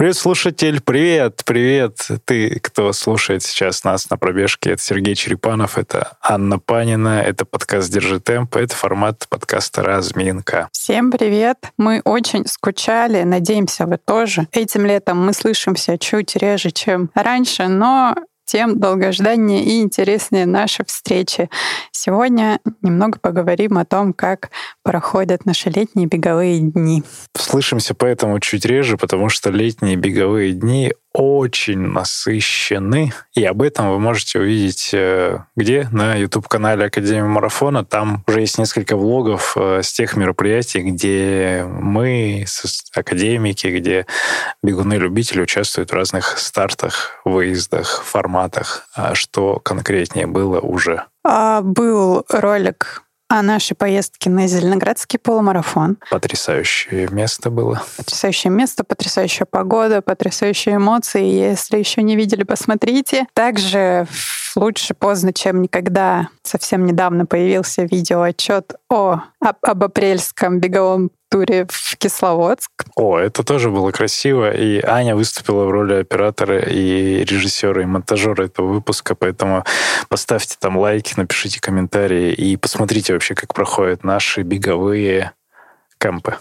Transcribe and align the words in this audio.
Привет, 0.00 0.16
слушатель, 0.16 0.80
привет, 0.80 1.42
привет. 1.44 2.08
Ты, 2.24 2.58
кто 2.60 2.90
слушает 2.94 3.42
сейчас 3.42 3.84
нас 3.84 4.08
на 4.08 4.16
пробежке, 4.16 4.70
это 4.70 4.82
Сергей 4.82 5.14
Черепанов, 5.14 5.76
это 5.76 6.16
Анна 6.22 6.58
Панина, 6.58 7.20
это 7.20 7.44
подкаст 7.44 7.92
«Держи 7.92 8.18
темп», 8.18 8.56
это 8.56 8.74
формат 8.74 9.26
подкаста 9.28 9.82
«Разминка». 9.82 10.70
Всем 10.72 11.10
привет. 11.10 11.58
Мы 11.76 12.00
очень 12.06 12.46
скучали, 12.46 13.24
надеемся, 13.24 13.84
вы 13.84 13.98
тоже. 13.98 14.48
Этим 14.52 14.86
летом 14.86 15.22
мы 15.22 15.34
слышимся 15.34 15.98
чуть 15.98 16.34
реже, 16.34 16.70
чем 16.70 17.10
раньше, 17.14 17.68
но 17.68 18.14
тем 18.50 18.80
долгожданнее 18.80 19.62
и 19.62 19.80
интереснее 19.80 20.44
наши 20.44 20.84
встречи. 20.84 21.48
Сегодня 21.92 22.58
немного 22.82 23.20
поговорим 23.20 23.78
о 23.78 23.84
том, 23.84 24.12
как 24.12 24.50
проходят 24.82 25.46
наши 25.46 25.70
летние 25.70 26.08
беговые 26.08 26.58
дни. 26.58 27.04
Слышимся 27.36 27.94
поэтому 27.94 28.40
чуть 28.40 28.64
реже, 28.64 28.96
потому 28.96 29.28
что 29.28 29.50
летние 29.50 29.94
беговые 29.94 30.52
дни 30.52 30.92
очень 31.12 31.78
насыщены. 31.78 33.12
И 33.34 33.44
об 33.44 33.62
этом 33.62 33.90
вы 33.90 33.98
можете 33.98 34.38
увидеть 34.38 34.90
э, 34.92 35.44
где? 35.56 35.88
На 35.90 36.14
YouTube-канале 36.14 36.86
Академии 36.86 37.26
Марафона. 37.26 37.84
Там 37.84 38.22
уже 38.26 38.40
есть 38.40 38.58
несколько 38.58 38.96
влогов 38.96 39.56
э, 39.56 39.82
с 39.82 39.92
тех 39.92 40.16
мероприятий, 40.16 40.82
где 40.82 41.66
мы, 41.68 42.44
академики, 42.94 43.66
где 43.66 44.06
бегуны-любители 44.62 45.42
участвуют 45.42 45.90
в 45.90 45.94
разных 45.94 46.38
стартах, 46.38 47.20
выездах, 47.24 48.02
форматах. 48.04 48.86
А 48.94 49.14
что 49.14 49.58
конкретнее 49.58 50.26
было 50.26 50.60
уже? 50.60 51.04
А, 51.24 51.60
был 51.60 52.24
ролик 52.28 53.02
о 53.30 53.42
нашей 53.42 53.74
поездке 53.74 54.28
на 54.28 54.48
Зеленоградский 54.48 55.20
полумарафон. 55.20 55.98
Потрясающее 56.10 57.06
место 57.08 57.48
было. 57.48 57.80
Потрясающее 57.96 58.50
место, 58.50 58.82
потрясающая 58.82 59.46
погода, 59.46 60.02
потрясающие 60.02 60.76
эмоции. 60.76 61.24
Если 61.24 61.78
еще 61.78 62.02
не 62.02 62.16
видели, 62.16 62.42
посмотрите. 62.42 63.26
Также 63.32 64.08
лучше 64.56 64.94
поздно, 64.94 65.32
чем 65.32 65.62
никогда. 65.62 66.28
Совсем 66.42 66.84
недавно 66.86 67.26
появился 67.26 67.82
видеоотчет 67.82 68.74
о, 68.88 69.20
об, 69.40 69.56
об 69.62 69.84
апрельском 69.84 70.60
беговом 70.60 71.10
туре 71.30 71.66
в 71.70 71.96
Кисловодск. 71.96 72.70
О, 72.96 73.18
это 73.18 73.44
тоже 73.44 73.70
было 73.70 73.92
красиво. 73.92 74.50
И 74.50 74.82
Аня 74.84 75.14
выступила 75.14 75.64
в 75.64 75.70
роли 75.70 75.94
оператора 75.94 76.60
и 76.60 77.24
режиссера, 77.24 77.82
и 77.82 77.86
монтажера 77.86 78.44
этого 78.44 78.66
выпуска. 78.66 79.14
Поэтому 79.14 79.64
поставьте 80.08 80.56
там 80.58 80.76
лайки, 80.76 81.14
напишите 81.16 81.60
комментарии 81.60 82.32
и 82.32 82.56
посмотрите 82.56 83.12
вообще, 83.12 83.34
как 83.34 83.54
проходят 83.54 84.04
наши 84.04 84.42
беговые 84.42 85.32
кемпы. 85.98 86.36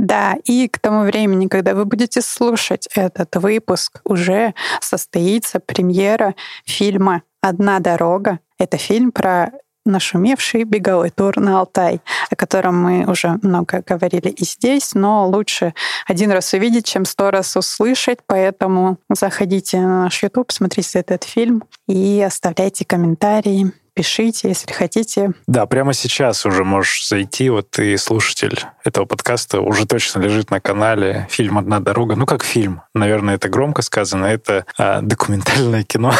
Да, 0.00 0.36
и 0.44 0.68
к 0.68 0.78
тому 0.78 1.02
времени, 1.02 1.48
когда 1.48 1.74
вы 1.74 1.84
будете 1.84 2.22
слушать 2.22 2.88
этот 2.94 3.34
выпуск, 3.34 4.00
уже 4.04 4.54
состоится 4.80 5.58
премьера 5.58 6.36
фильма 6.64 7.22
«Одна 7.42 7.80
дорога». 7.80 8.38
Это 8.60 8.76
фильм 8.76 9.10
про 9.10 9.50
нашумевший 9.84 10.62
беговой 10.62 11.10
тур 11.10 11.40
на 11.40 11.58
Алтай, 11.58 12.00
о 12.30 12.36
котором 12.36 12.80
мы 12.80 13.10
уже 13.10 13.40
много 13.42 13.82
говорили 13.84 14.28
и 14.28 14.44
здесь, 14.44 14.94
но 14.94 15.26
лучше 15.26 15.74
один 16.06 16.30
раз 16.30 16.52
увидеть, 16.52 16.86
чем 16.86 17.04
сто 17.04 17.32
раз 17.32 17.56
услышать, 17.56 18.20
поэтому 18.24 18.98
заходите 19.10 19.80
на 19.80 20.04
наш 20.04 20.22
YouTube, 20.22 20.52
смотрите 20.52 21.00
этот 21.00 21.24
фильм 21.24 21.64
и 21.88 22.22
оставляйте 22.24 22.84
комментарии, 22.84 23.72
пишите, 23.98 24.46
если 24.46 24.72
хотите. 24.72 25.32
Да, 25.48 25.66
прямо 25.66 25.92
сейчас 25.92 26.46
уже 26.46 26.62
можешь 26.62 27.08
зайти, 27.08 27.50
вот 27.50 27.68
ты 27.68 27.98
слушатель 27.98 28.60
этого 28.84 29.06
подкаста 29.06 29.60
уже 29.60 29.86
точно 29.86 30.20
лежит 30.20 30.52
на 30.52 30.60
канале 30.60 31.26
фильм 31.30 31.58
«Одна 31.58 31.80
дорога». 31.80 32.14
Ну, 32.14 32.24
как 32.24 32.44
фильм. 32.44 32.82
Наверное, 32.94 33.34
это 33.34 33.48
громко 33.48 33.82
сказано. 33.82 34.26
Это 34.26 34.66
а, 34.78 35.00
документальное 35.00 35.82
кино. 35.82 36.14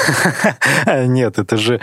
Нет, 0.87 1.39
это 1.39 1.57
же... 1.57 1.81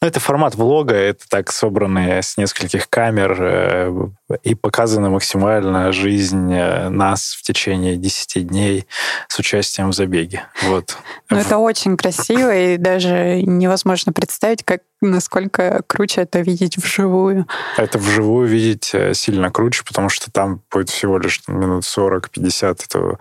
Ну, 0.00 0.08
это 0.08 0.18
формат 0.18 0.54
влога. 0.54 0.94
Это 0.94 1.28
так 1.28 1.52
собранные 1.52 2.22
с 2.22 2.38
нескольких 2.38 2.88
камер 2.88 3.36
э, 3.38 4.08
и 4.42 4.54
показана 4.54 5.10
максимально 5.10 5.92
жизнь 5.92 6.52
э, 6.52 6.88
нас 6.88 7.36
в 7.38 7.42
течение 7.42 7.96
10 7.96 8.46
дней 8.46 8.86
с 9.28 9.38
участием 9.38 9.90
в 9.90 9.94
забеге. 9.94 10.44
Вот. 10.62 10.96
Ну, 11.28 11.36
это 11.36 11.58
очень 11.58 11.96
красиво, 11.96 12.54
и 12.54 12.76
даже 12.78 13.42
невозможно 13.42 14.12
представить, 14.12 14.64
как 14.64 14.80
насколько 15.00 15.82
круче 15.86 16.22
это 16.22 16.40
видеть 16.40 16.76
вживую. 16.76 17.46
Это 17.76 17.98
вживую 17.98 18.48
видеть 18.48 18.90
э, 18.94 19.14
сильно 19.14 19.50
круче, 19.50 19.82
потому 19.84 20.08
что 20.08 20.30
там 20.30 20.62
будет 20.72 20.88
всего 20.88 21.18
лишь 21.18 21.42
минут 21.46 21.84
40-50 21.84 22.84
этого 22.84 23.18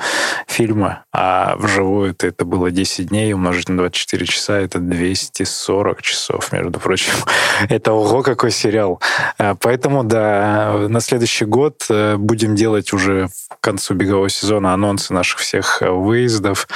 фильма, 0.47 1.05
а 1.11 1.55
вживую 1.57 2.11
это, 2.11 2.27
это 2.27 2.45
было 2.45 2.71
10 2.71 3.09
дней, 3.09 3.33
умножить 3.33 3.69
на 3.69 3.77
24 3.77 4.25
часа, 4.25 4.57
это 4.59 4.79
240 4.79 6.01
часов, 6.01 6.51
между 6.51 6.79
прочим. 6.79 7.13
Это 7.69 7.93
ого, 7.93 8.23
какой 8.23 8.51
сериал. 8.51 9.01
Э, 9.37 9.55
поэтому, 9.59 10.03
да, 10.03 10.87
на 10.93 11.01
следующий 11.01 11.45
год 11.45 11.85
э, 11.89 12.15
будем 12.17 12.55
делать 12.55 12.93
уже 12.93 13.27
к 13.49 13.59
концу 13.59 13.95
бегового 13.95 14.29
сезона 14.29 14.73
анонсы 14.73 15.13
наших 15.13 15.39
всех 15.39 15.81
выездов, 15.81 16.67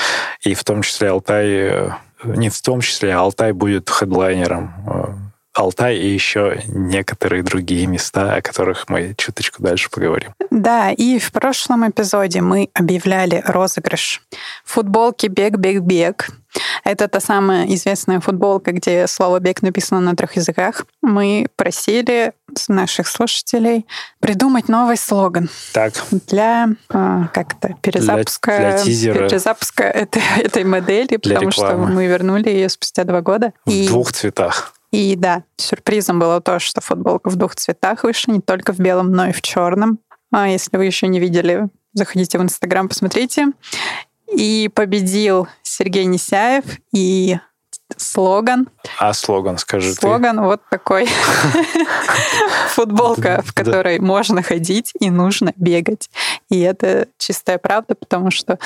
и 0.41 0.53
в 0.53 0.63
том 0.63 0.81
числе 0.81 1.09
Алтай 1.09 1.91
не 2.23 2.49
в 2.49 2.61
том 2.61 2.81
числе, 2.81 3.13
Алтай 3.13 3.51
будет 3.51 3.89
хедлайнером. 3.89 4.73
Э, 4.87 5.13
Алтай 5.53 5.97
и 5.97 6.07
еще 6.07 6.61
некоторые 6.67 7.41
другие 7.41 7.87
места, 7.87 8.35
о 8.35 8.41
которых 8.41 8.89
мы 8.89 9.15
чуточку 9.17 9.63
дальше 9.63 9.89
поговорим. 9.89 10.33
Да, 10.51 10.91
и 10.91 11.17
в 11.17 11.31
прошлом 11.31 11.89
эпизоде 11.89 12.41
мы 12.41 12.69
объявляли 12.73 13.41
розыгрыш 13.45 14.21
футболки 14.63 15.27
«Бег-бег-бег». 15.27 16.29
Это 16.83 17.07
та 17.07 17.19
самая 17.19 17.65
известная 17.73 18.19
футболка, 18.19 18.71
где 18.71 19.07
слово 19.07 19.39
«бег» 19.39 19.61
написано 19.61 19.99
на 20.01 20.15
трех 20.15 20.35
языках. 20.35 20.85
Мы 21.01 21.47
просили 21.55 22.33
наших 22.67 23.07
слушателей 23.07 23.85
придумать 24.19 24.69
новый 24.69 24.97
слоган 24.97 25.49
так. 25.73 25.93
для 26.27 26.69
а, 26.89 27.27
как-то 27.33 27.75
перезапуска, 27.81 28.57
для, 28.57 28.71
для 28.71 28.83
тизера. 28.83 29.27
перезапуска 29.29 29.83
этой, 29.83 30.21
этой 30.37 30.63
модели, 30.63 31.17
для 31.17 31.35
потому 31.35 31.51
рекламы. 31.51 31.85
что 31.85 31.93
мы 31.93 32.07
вернули 32.07 32.49
ее 32.49 32.69
спустя 32.69 33.03
два 33.03 33.21
года. 33.21 33.53
В 33.65 33.71
и... 33.71 33.87
двух 33.87 34.11
цветах. 34.13 34.73
И 34.91 35.15
да, 35.15 35.43
сюрпризом 35.57 36.19
было 36.19 36.39
то, 36.39 36.59
что 36.59 36.81
футболка 36.81 37.29
в 37.29 37.35
двух 37.35 37.55
цветах 37.55 38.03
вышла, 38.03 38.31
не 38.31 38.41
только 38.41 38.73
в 38.73 38.79
белом, 38.79 39.11
но 39.11 39.27
и 39.27 39.33
в 39.33 39.41
черном. 39.41 39.99
А 40.31 40.47
если 40.47 40.75
вы 40.77 40.85
еще 40.85 41.07
не 41.07 41.19
видели, 41.19 41.67
заходите 41.93 42.37
в 42.37 42.41
Инстаграм, 42.41 42.87
посмотрите. 42.87 43.47
И 44.35 44.69
победил 44.73 45.47
Сергей 45.63 46.05
Несяев 46.05 46.63
и 46.93 47.37
слоган. 47.95 48.67
А 48.99 49.13
слоган, 49.13 49.57
скажи 49.57 49.93
Слоган 49.93 50.37
ты. 50.37 50.41
вот 50.41 50.61
такой. 50.69 51.07
Футболка, 52.69 53.41
в 53.45 53.53
которой 53.53 53.99
можно 53.99 54.41
ходить 54.41 54.91
и 54.99 55.09
нужно 55.09 55.53
бегать. 55.55 56.09
И 56.49 56.59
это 56.59 57.07
чистая 57.17 57.57
правда, 57.57 57.95
потому 57.95 58.31
что 58.31 58.59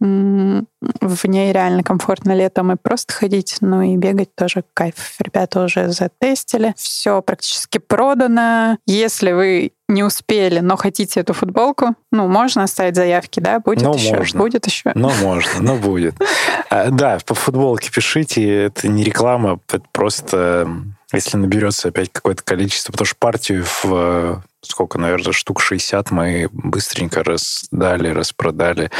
в 0.00 1.24
ней 1.24 1.52
реально 1.52 1.82
комфортно 1.82 2.34
летом 2.34 2.72
и 2.72 2.76
просто 2.76 3.12
ходить, 3.14 3.56
ну 3.60 3.82
и 3.82 3.96
бегать 3.96 4.34
тоже 4.34 4.64
кайф. 4.74 5.16
Ребята 5.18 5.64
уже 5.64 5.90
затестили. 5.90 6.74
Все 6.76 7.22
практически 7.22 7.78
продано. 7.78 8.78
Если 8.86 9.32
вы 9.32 9.72
не 9.88 10.04
успели, 10.04 10.60
но 10.60 10.76
хотите 10.76 11.20
эту 11.20 11.32
футболку, 11.32 11.94
ну, 12.12 12.28
можно 12.28 12.64
оставить 12.64 12.96
заявки, 12.96 13.40
да? 13.40 13.60
Будет 13.60 13.82
ну, 13.82 13.94
еще? 13.94 14.16
Можно. 14.16 14.38
Будет 14.38 14.66
еще? 14.66 14.92
Ну, 14.94 15.10
можно, 15.22 15.60
ну, 15.60 15.76
будет. 15.76 16.14
А, 16.70 16.90
да, 16.90 17.18
по 17.24 17.34
футболке 17.34 17.90
пишите, 17.90 18.64
это 18.64 18.88
не 18.88 19.02
реклама, 19.02 19.58
это 19.68 19.82
просто 19.90 20.68
если 21.14 21.38
наберется 21.38 21.88
опять 21.88 22.10
какое-то 22.12 22.42
количество, 22.42 22.92
потому 22.92 23.06
что 23.06 23.16
партию 23.18 23.64
в 23.64 24.42
сколько, 24.60 24.98
наверное, 24.98 25.32
штук 25.32 25.62
60 25.62 26.10
мы 26.10 26.48
быстренько 26.52 27.24
раздали, 27.24 28.10
распродали 28.10 28.90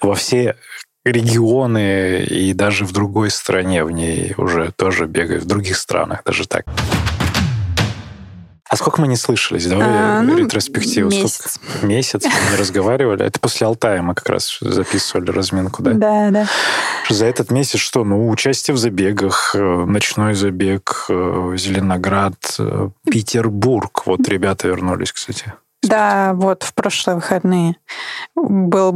во 0.00 0.14
все 0.14 0.56
регионы 1.04 2.24
и 2.24 2.52
даже 2.52 2.84
в 2.84 2.92
другой 2.92 3.30
стране 3.30 3.84
в 3.84 3.90
ней 3.90 4.34
уже 4.36 4.72
тоже 4.72 5.06
бегают, 5.06 5.44
в 5.44 5.46
других 5.46 5.76
странах 5.76 6.22
даже 6.24 6.46
так. 6.46 6.66
А 8.76 8.78
сколько 8.78 9.00
мы 9.00 9.08
не 9.08 9.16
слышались? 9.16 9.66
Давай 9.66 9.86
а, 9.88 10.20
ну, 10.20 10.36
ретроспективу. 10.36 11.08
Месяц. 11.08 11.58
Сколько? 11.62 11.86
Месяц 11.86 12.24
мы 12.24 12.50
не 12.50 12.56
разговаривали. 12.58 13.24
Это 13.24 13.40
после 13.40 13.66
Алтая 13.66 14.02
мы 14.02 14.14
как 14.14 14.28
раз 14.28 14.58
записывали 14.60 15.30
разминку, 15.30 15.82
да? 15.82 15.92
Да, 15.94 16.30
да. 16.30 16.46
За 17.08 17.24
этот 17.24 17.50
месяц 17.50 17.80
что? 17.80 18.04
Ну, 18.04 18.28
участие 18.28 18.74
в 18.74 18.78
забегах, 18.78 19.52
э, 19.54 19.58
ночной 19.86 20.34
забег, 20.34 21.06
э, 21.08 21.54
Зеленоград, 21.56 22.56
э, 22.58 22.90
Петербург. 23.10 24.02
Вот 24.04 24.28
ребята 24.28 24.68
вернулись, 24.68 25.10
кстати. 25.10 25.54
Да, 25.88 26.32
вот 26.34 26.62
в 26.62 26.74
прошлые 26.74 27.16
выходные 27.16 27.76
был 28.34 28.92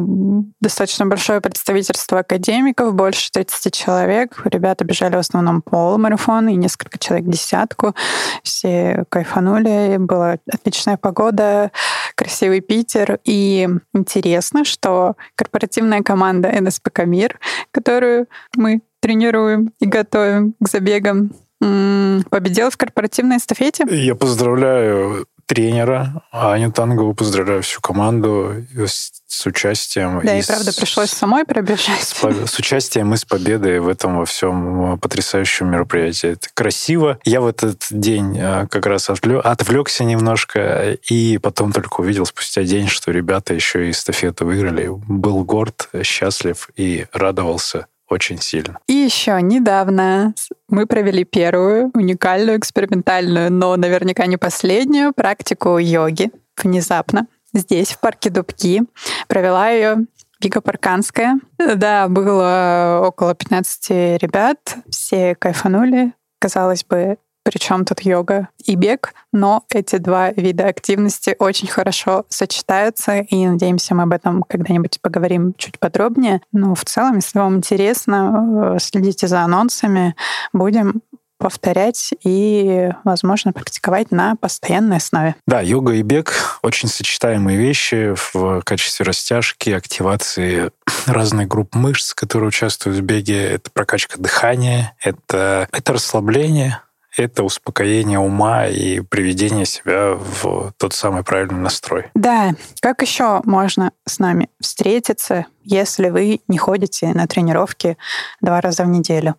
достаточно 0.61 1.07
большое 1.07 1.41
представительство 1.41 2.21
академиков, 2.21 2.95
больше 2.95 3.31
30 3.33 3.73
человек. 3.75 4.41
Ребята 4.45 4.85
бежали 4.85 5.17
в 5.17 5.21
основном 5.21 5.63
полумарафон 5.63 6.49
и 6.49 6.55
несколько 6.55 6.99
человек 6.99 7.29
десятку. 7.29 7.95
Все 8.43 9.05
кайфанули, 9.09 9.97
была 9.99 10.37
отличная 10.53 10.97
погода, 10.97 11.71
красивый 12.15 12.61
Питер. 12.61 13.19
И 13.25 13.69
интересно, 13.95 14.65
что 14.65 15.17
корпоративная 15.35 16.03
команда 16.03 16.51
НСПК 16.61 17.05
«Мир», 17.05 17.39
которую 17.73 18.27
мы 18.57 18.83
тренируем 19.01 19.73
и 19.81 19.87
готовим 19.87 20.55
к 20.61 20.69
забегам, 20.69 21.33
победила 21.61 22.71
в 22.71 22.77
корпоративной 22.77 23.37
эстафете. 23.37 23.85
Я 23.91 24.15
поздравляю 24.15 25.27
тренера 25.51 26.23
Аню 26.31 26.71
Тангову, 26.71 27.13
поздравляю 27.13 27.63
всю 27.63 27.81
команду 27.81 28.65
с 28.87 29.47
участием. 29.47 30.21
Да, 30.23 30.37
и, 30.37 30.43
и 30.43 30.47
правда, 30.47 30.71
с, 30.71 30.77
пришлось 30.77 31.11
самой 31.11 31.45
пробежать. 31.45 32.03
С, 32.03 32.15
с 32.15 32.59
участием 32.61 33.13
и 33.15 33.17
с 33.17 33.25
победой 33.25 33.81
в 33.81 33.89
этом 33.89 34.19
во 34.19 34.27
всем 34.27 34.97
потрясающем 35.01 35.69
мероприятии. 35.69 36.35
Это 36.35 36.47
красиво. 36.55 37.19
Я 37.25 37.41
в 37.41 37.49
этот 37.49 37.85
день 37.91 38.39
э, 38.39 38.69
как 38.71 38.87
раз 38.87 39.11
отвлек, 39.11 39.45
отвлекся 39.45 40.05
немножко 40.05 40.93
и 40.93 41.39
потом 41.39 41.73
только 41.73 42.03
увидел 42.03 42.27
спустя 42.27 42.63
день, 42.63 42.87
что 42.87 43.11
ребята 43.11 43.53
еще 43.53 43.89
и 43.89 43.91
эстафету 43.91 44.47
выиграли. 44.47 44.89
Был 44.89 45.43
горд, 45.43 45.89
счастлив 46.05 46.69
и 46.77 47.07
радовался 47.13 47.87
очень 48.11 48.41
сильно. 48.41 48.79
И 48.87 48.93
еще 48.93 49.41
недавно 49.41 50.35
мы 50.69 50.87
провели 50.87 51.25
первую 51.25 51.91
уникальную, 51.95 52.59
экспериментальную, 52.59 53.51
но 53.53 53.77
наверняка 53.77 54.27
не 54.27 54.37
последнюю 54.37 55.13
практику 55.15 55.79
йоги 55.79 56.31
внезапно 56.63 57.27
здесь, 57.55 57.93
в 57.93 58.01
парке 58.01 58.31
Дубки. 58.31 58.83
Провела 59.29 59.71
ее 59.71 60.07
Вика 60.41 60.61
Парканская. 60.61 61.39
Да, 61.59 62.09
было 62.09 63.03
около 63.05 63.35
15 63.35 64.21
ребят, 64.21 64.77
все 64.89 65.35
кайфанули. 65.35 66.13
Казалось 66.39 66.85
бы, 66.85 67.19
причем 67.43 67.85
тут 67.85 68.01
йога 68.01 68.49
и 68.65 68.75
бег, 68.75 69.15
но 69.33 69.65
эти 69.71 69.97
два 69.97 70.31
вида 70.31 70.67
активности 70.67 71.35
очень 71.39 71.69
хорошо 71.69 72.25
сочетаются, 72.29 73.19
и 73.19 73.47
надеемся, 73.47 73.95
мы 73.95 74.05
об 74.05 74.13
этом 74.13 74.43
когда-нибудь 74.43 75.01
поговорим 75.01 75.55
чуть 75.57 75.79
подробнее. 75.79 76.41
Но 76.53 76.75
в 76.75 76.85
целом, 76.85 77.17
если 77.17 77.39
вам 77.39 77.57
интересно, 77.57 78.75
э, 78.77 78.79
следите 78.81 79.27
за 79.27 79.41
анонсами, 79.41 80.15
будем 80.53 81.03
повторять 81.41 82.13
и, 82.23 82.91
возможно, 83.03 83.53
практиковать 83.53 84.11
на 84.11 84.37
постоянной 84.37 84.99
основе. 84.99 85.35
Да, 85.47 85.63
йога 85.63 85.95
и 85.95 86.03
бег— 86.03 86.61
очень 86.63 86.89
сочетаемые 86.89 87.57
вещи 87.57 88.15
в 88.15 88.61
качестве 88.63 89.07
растяжки, 89.07 89.71
активации 89.71 90.71
разных 91.07 91.49
групп 91.49 91.75
мышц, 91.75 92.13
которые 92.13 92.49
участвуют 92.49 92.99
в 92.99 93.03
беге. 93.03 93.43
Это 93.43 93.71
прокачка 93.71 94.19
дыхания, 94.19 94.95
это, 95.01 95.67
это 95.73 95.95
расслабление, 95.95 96.81
это 97.17 97.43
успокоение 97.43 98.19
ума 98.19 98.67
и 98.67 99.01
приведение 99.01 99.67
себя 99.67 100.15
в 100.15 100.73
тот 100.77 100.93
самый 100.93 101.25
правильный 101.25 101.61
настрой. 101.61 102.11
Да, 102.15 102.55
как 102.81 103.03
еще 103.03 103.41
можно 103.45 103.93
с 104.07 104.19
нами 104.19 104.49
встретиться, 104.61 105.47
если 105.63 106.11
вы 106.11 106.41
не 106.49 106.59
ходите 106.59 107.09
на 107.09 107.27
тренировки 107.27 107.97
два 108.41 108.61
раза 108.61 108.85
в 108.85 108.89
неделю? 108.89 109.37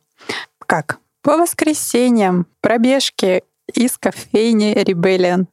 Как? 0.66 1.00
По 1.22 1.38
воскресеньям 1.38 2.48
пробежки 2.62 3.44
из 3.74 3.98
кофейни 3.98 4.74
Rebellion. 4.74 5.46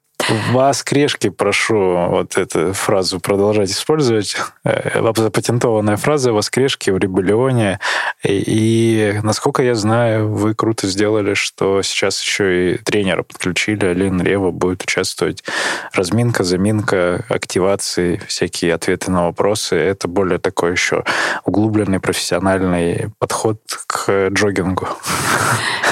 Воскрешки, 0.50 1.30
прошу 1.30 2.08
вот 2.08 2.36
эту 2.36 2.72
фразу 2.72 3.18
продолжать 3.20 3.70
использовать. 3.70 4.36
Э, 4.64 5.12
Запатентованная 5.16 5.96
фраза 5.96 6.32
«воскрешки» 6.32 6.90
в 6.90 6.98
Ребелионе. 6.98 7.80
И, 8.24 9.18
насколько 9.22 9.62
я 9.62 9.74
знаю, 9.74 10.28
вы 10.28 10.54
круто 10.54 10.86
сделали, 10.86 11.34
что 11.34 11.82
сейчас 11.82 12.20
еще 12.22 12.74
и 12.74 12.78
тренера 12.78 13.22
подключили. 13.22 13.86
Алин 13.86 14.20
Рева 14.20 14.50
будет 14.50 14.82
участвовать. 14.82 15.42
Разминка, 15.92 16.44
заминка, 16.44 17.24
активации, 17.28 18.20
всякие 18.26 18.74
ответы 18.74 19.10
на 19.10 19.24
вопросы. 19.26 19.76
Это 19.76 20.08
более 20.08 20.38
такой 20.38 20.72
еще 20.72 21.04
углубленный 21.44 22.00
профессиональный 22.00 23.10
подход 23.18 23.60
к 23.86 24.28
джогингу. 24.28 24.88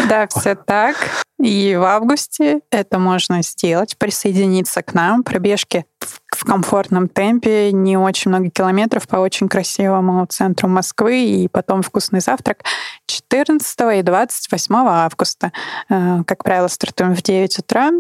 Да, 0.09 0.27
все 0.29 0.55
так. 0.55 1.26
И 1.39 1.77
в 1.77 1.83
августе 1.83 2.61
это 2.71 2.99
можно 2.99 3.43
сделать, 3.43 3.99
присоединиться 3.99 4.83
к 4.83 4.95
нам, 4.95 5.23
пробежки 5.23 5.85
в 6.01 6.45
комфортном 6.45 7.09
темпе, 7.09 7.73
не 7.73 7.99
очень 7.99 8.31
много 8.31 8.49
километров 8.49 9.07
по 9.07 9.17
очень 9.17 9.49
красивому 9.49 10.25
центру 10.27 10.69
Москвы, 10.69 11.25
и 11.25 11.49
потом 11.49 11.83
вкусный 11.83 12.21
завтрак 12.21 12.63
14 13.07 13.99
и 13.99 14.03
28 14.03 14.75
августа. 14.77 15.53
Э, 15.91 16.23
как 16.27 16.43
правило, 16.43 16.69
стартуем 16.69 17.15
в 17.15 17.23
9 17.23 17.59
утра. 17.59 17.91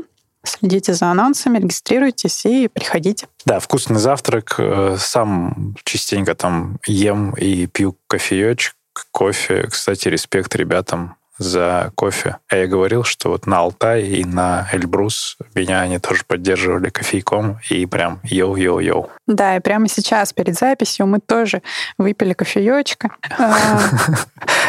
Следите 0.42 0.94
за 0.94 1.10
анонсами, 1.10 1.58
регистрируйтесь 1.58 2.46
и 2.46 2.68
приходите. 2.68 3.26
Да, 3.44 3.58
вкусный 3.58 3.98
завтрак. 3.98 4.54
Э, 4.58 4.96
сам 4.98 5.74
частенько 5.84 6.34
там 6.34 6.78
ем 6.86 7.32
и 7.32 7.66
пью 7.66 7.96
кофеечек, 8.06 8.74
кофе. 9.10 9.66
Кстати, 9.68 10.08
респект 10.08 10.54
ребятам 10.54 11.16
за 11.38 11.92
кофе. 11.94 12.38
А 12.48 12.56
я 12.56 12.66
говорил, 12.66 13.04
что 13.04 13.30
вот 13.30 13.46
на 13.46 13.58
Алтай 13.58 14.02
и 14.02 14.24
на 14.24 14.68
Эльбрус 14.72 15.36
меня 15.54 15.80
они 15.80 15.98
тоже 15.98 16.22
поддерживали 16.26 16.88
кофейком 16.90 17.58
и 17.70 17.86
прям 17.86 18.20
йоу-йоу-йоу. 18.24 19.10
Да, 19.26 19.56
и 19.56 19.60
прямо 19.60 19.88
сейчас 19.88 20.32
перед 20.32 20.56
записью 20.56 21.06
мы 21.06 21.20
тоже 21.20 21.62
выпили 21.98 22.32
кофеечка. 22.32 23.10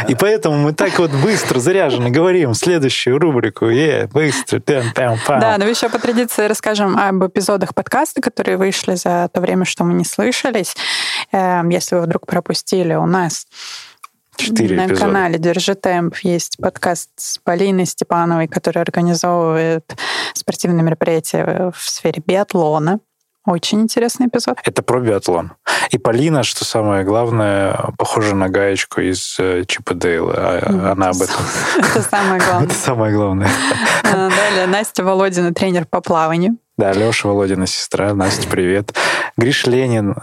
И 0.08 0.16
поэтому 0.16 0.58
мы 0.58 0.74
так 0.74 1.00
вот 1.00 1.12
быстро 1.12 1.60
заряженно 1.60 2.10
говорим 2.10 2.54
следующую 2.54 3.19
рубрику. 3.19 3.69
Е, 3.69 4.08
быстро, 4.08 4.60
тем, 4.60 4.92
тем, 4.94 5.18
Да, 5.28 5.58
но 5.58 5.66
еще 5.66 5.90
по 5.90 6.00
традиции 6.00 6.46
расскажем 6.46 6.98
об 6.98 7.25
эпизодах 7.25 7.74
подкаста, 7.74 8.22
которые 8.22 8.58
вышли 8.58 8.96
за 8.96 9.30
то 9.34 9.42
время, 9.42 9.66
что 9.66 9.84
мы 9.84 9.94
не 9.94 10.06
слышались. 10.06 10.75
Эм, 11.31 11.69
если 11.69 11.96
вы 11.96 12.02
вдруг 12.02 12.25
пропустили, 12.25 12.94
у 12.94 13.06
нас 13.06 13.48
Четыре 14.48 14.78
На 14.78 14.86
эпизода. 14.86 15.02
канале 15.02 15.40
«Держи 15.40 15.76
темп» 15.76 16.16
есть 16.24 16.56
подкаст 16.58 17.10
с 17.18 17.38
Полиной 17.40 17.86
Степановой, 17.86 18.48
которая 18.48 18.84
организовывает 18.84 19.84
спортивные 20.34 20.84
мероприятия 20.84 21.74
в 21.76 21.82
сфере 21.82 22.24
биатлона. 22.26 23.02
Очень 23.46 23.82
интересный 23.82 24.28
эпизод. 24.28 24.58
Это 24.64 24.82
про 24.84 25.02
биатлон. 25.02 25.52
И 25.92 25.98
Полина, 25.98 26.44
что 26.44 26.64
самое 26.64 27.04
главное, 27.04 27.92
похожа 27.98 28.36
на 28.36 28.48
гаечку 28.48 29.02
из 29.02 29.38
э, 29.40 29.64
Чипа 29.68 29.94
Дейла. 29.94 30.34
А, 30.36 30.92
она 30.94 31.10
об 31.10 31.22
этом. 31.22 31.36
Это 31.78 32.02
самое 32.02 32.42
главное. 32.42 32.66
Это 32.69 32.74
самое 32.74 33.14
главное. 33.14 33.50
А, 34.04 34.30
далее 34.30 34.68
Настя 34.68 35.04
Володина, 35.04 35.54
тренер 35.54 35.86
по 35.86 36.00
плаванию. 36.00 36.57
Да, 36.78 36.94
Леша 36.94 37.28
Володина 37.28 37.66
сестра. 37.66 38.14
Настя, 38.14 38.48
привет. 38.48 38.94
Гриш 39.36 39.66
Ленин, 39.66 40.14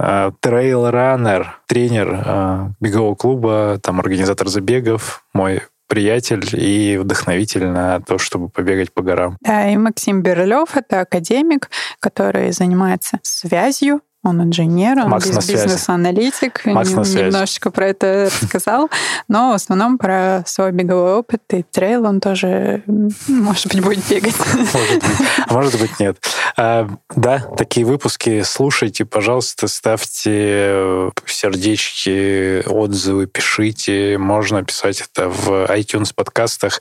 трейл-раннер, 0.40 1.56
тренер 1.66 2.22
э, 2.24 2.68
бегового 2.78 3.16
клуба, 3.16 3.80
там 3.82 3.98
организатор 3.98 4.46
забегов, 4.48 5.24
мой 5.32 5.62
приятель 5.88 6.48
и 6.52 6.96
вдохновитель 6.96 7.66
на 7.66 8.00
то, 8.00 8.18
чтобы 8.18 8.48
побегать 8.48 8.92
по 8.92 9.02
горам. 9.02 9.36
Да, 9.40 9.68
и 9.68 9.76
Максим 9.76 10.22
Берлев— 10.22 10.70
это 10.76 11.00
академик, 11.00 11.70
который 12.00 12.52
занимается 12.52 13.18
связью 13.22 14.00
он 14.24 14.42
инженер, 14.42 14.98
он 14.98 15.10
Макс 15.10 15.28
бизнес-аналитик, 15.28 16.64
Макс 16.66 16.90
немножечко 16.90 17.70
про 17.70 17.88
это 17.88 18.30
рассказал, 18.40 18.90
но 19.28 19.52
в 19.52 19.54
основном 19.54 19.98
про 19.98 20.42
свой 20.46 20.72
беговой 20.72 21.14
опыт 21.14 21.42
и 21.50 21.62
трейл 21.62 22.06
он 22.06 22.20
тоже, 22.20 22.82
может 23.28 23.68
быть, 23.68 23.82
будет 23.82 24.08
бегать. 24.08 24.34
Может 24.74 25.02
быть, 25.02 25.28
а 25.46 25.52
может 25.52 25.80
быть 25.80 26.00
нет. 26.00 26.18
А, 26.56 26.88
да, 27.14 27.38
такие 27.38 27.86
выпуски 27.86 28.42
слушайте, 28.42 29.04
пожалуйста, 29.04 29.68
ставьте 29.68 30.30
э, 30.32 31.10
сердечки, 31.26 32.66
отзывы, 32.66 33.26
пишите. 33.26 34.18
Можно 34.18 34.64
писать 34.64 35.02
это 35.02 35.28
в 35.28 35.66
iTunes 35.70 36.12
подкастах, 36.14 36.80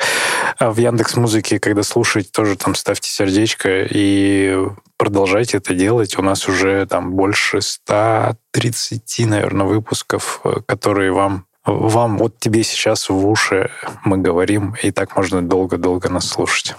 а 0.58 0.72
в 0.72 0.78
Яндекс 0.78 1.16
Музыке, 1.16 1.60
когда 1.60 1.84
слушаете, 1.84 2.30
тоже 2.32 2.56
там 2.56 2.76
ставьте 2.76 3.10
сердечко 3.10 3.86
и 3.90 4.68
продолжайте 5.04 5.58
это 5.58 5.74
делать. 5.74 6.18
У 6.18 6.22
нас 6.22 6.48
уже 6.48 6.86
там 6.86 7.12
больше 7.12 7.60
130, 7.60 9.28
наверное, 9.28 9.66
выпусков, 9.66 10.40
э, 10.46 10.62
которые 10.66 11.12
вам 11.12 11.46
вам, 11.66 12.18
вот 12.18 12.40
тебе 12.40 12.64
сейчас 12.64 13.10
в 13.10 13.28
уши 13.28 13.70
мы 14.06 14.18
говорим, 14.18 14.76
и 14.84 14.92
так 14.92 15.16
можно 15.16 15.42
долго-долго 15.42 16.10
нас 16.10 16.28
слушать. 16.28 16.76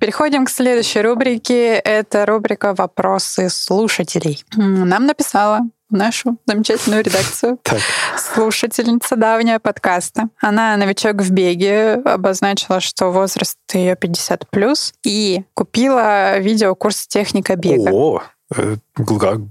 Переходим 0.00 0.46
к 0.46 0.50
следующей 0.50 1.02
рубрике. 1.02 1.74
Это 1.74 2.24
рубрика 2.24 2.74
«Вопросы 2.74 3.50
слушателей». 3.50 4.42
Нам 4.56 5.04
написала 5.04 5.60
нашу 5.90 6.38
замечательную 6.46 7.04
редакцию. 7.04 7.58
Так. 7.70 7.80
Слушательница 8.16 9.16
давняя 9.16 9.58
подкаста. 9.58 10.30
Она 10.40 10.76
новичок 10.78 11.16
в 11.16 11.30
беге, 11.30 11.94
обозначила, 11.94 12.80
что 12.80 13.10
возраст 13.10 13.58
ее 13.74 13.92
50+, 13.94 14.46
плюс, 14.50 14.94
и 15.04 15.42
купила 15.52 16.38
видеокурс 16.38 17.06
«Техника 17.06 17.56
бега». 17.56 17.90
О, 17.92 18.22
Пару 18.50 18.78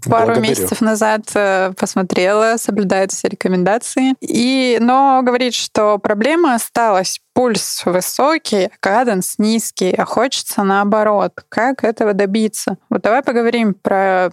благодарю. 0.03 0.41
месяцев 0.41 0.81
назад 0.81 1.21
э, 1.33 1.71
посмотрела, 1.77 2.57
соблюдает 2.57 3.11
все 3.11 3.29
рекомендации. 3.29 4.13
И, 4.19 4.77
но 4.81 5.21
говорит, 5.23 5.53
что 5.53 5.97
проблема 5.99 6.55
осталась. 6.55 7.21
Пульс 7.33 7.83
высокий, 7.85 8.69
каденс 8.81 9.35
низкий, 9.37 9.93
а 9.93 10.03
хочется 10.03 10.63
наоборот. 10.63 11.31
Как 11.47 11.85
этого 11.85 12.13
добиться? 12.13 12.77
Вот 12.89 13.01
давай 13.01 13.23
поговорим 13.23 13.73
про, 13.73 14.31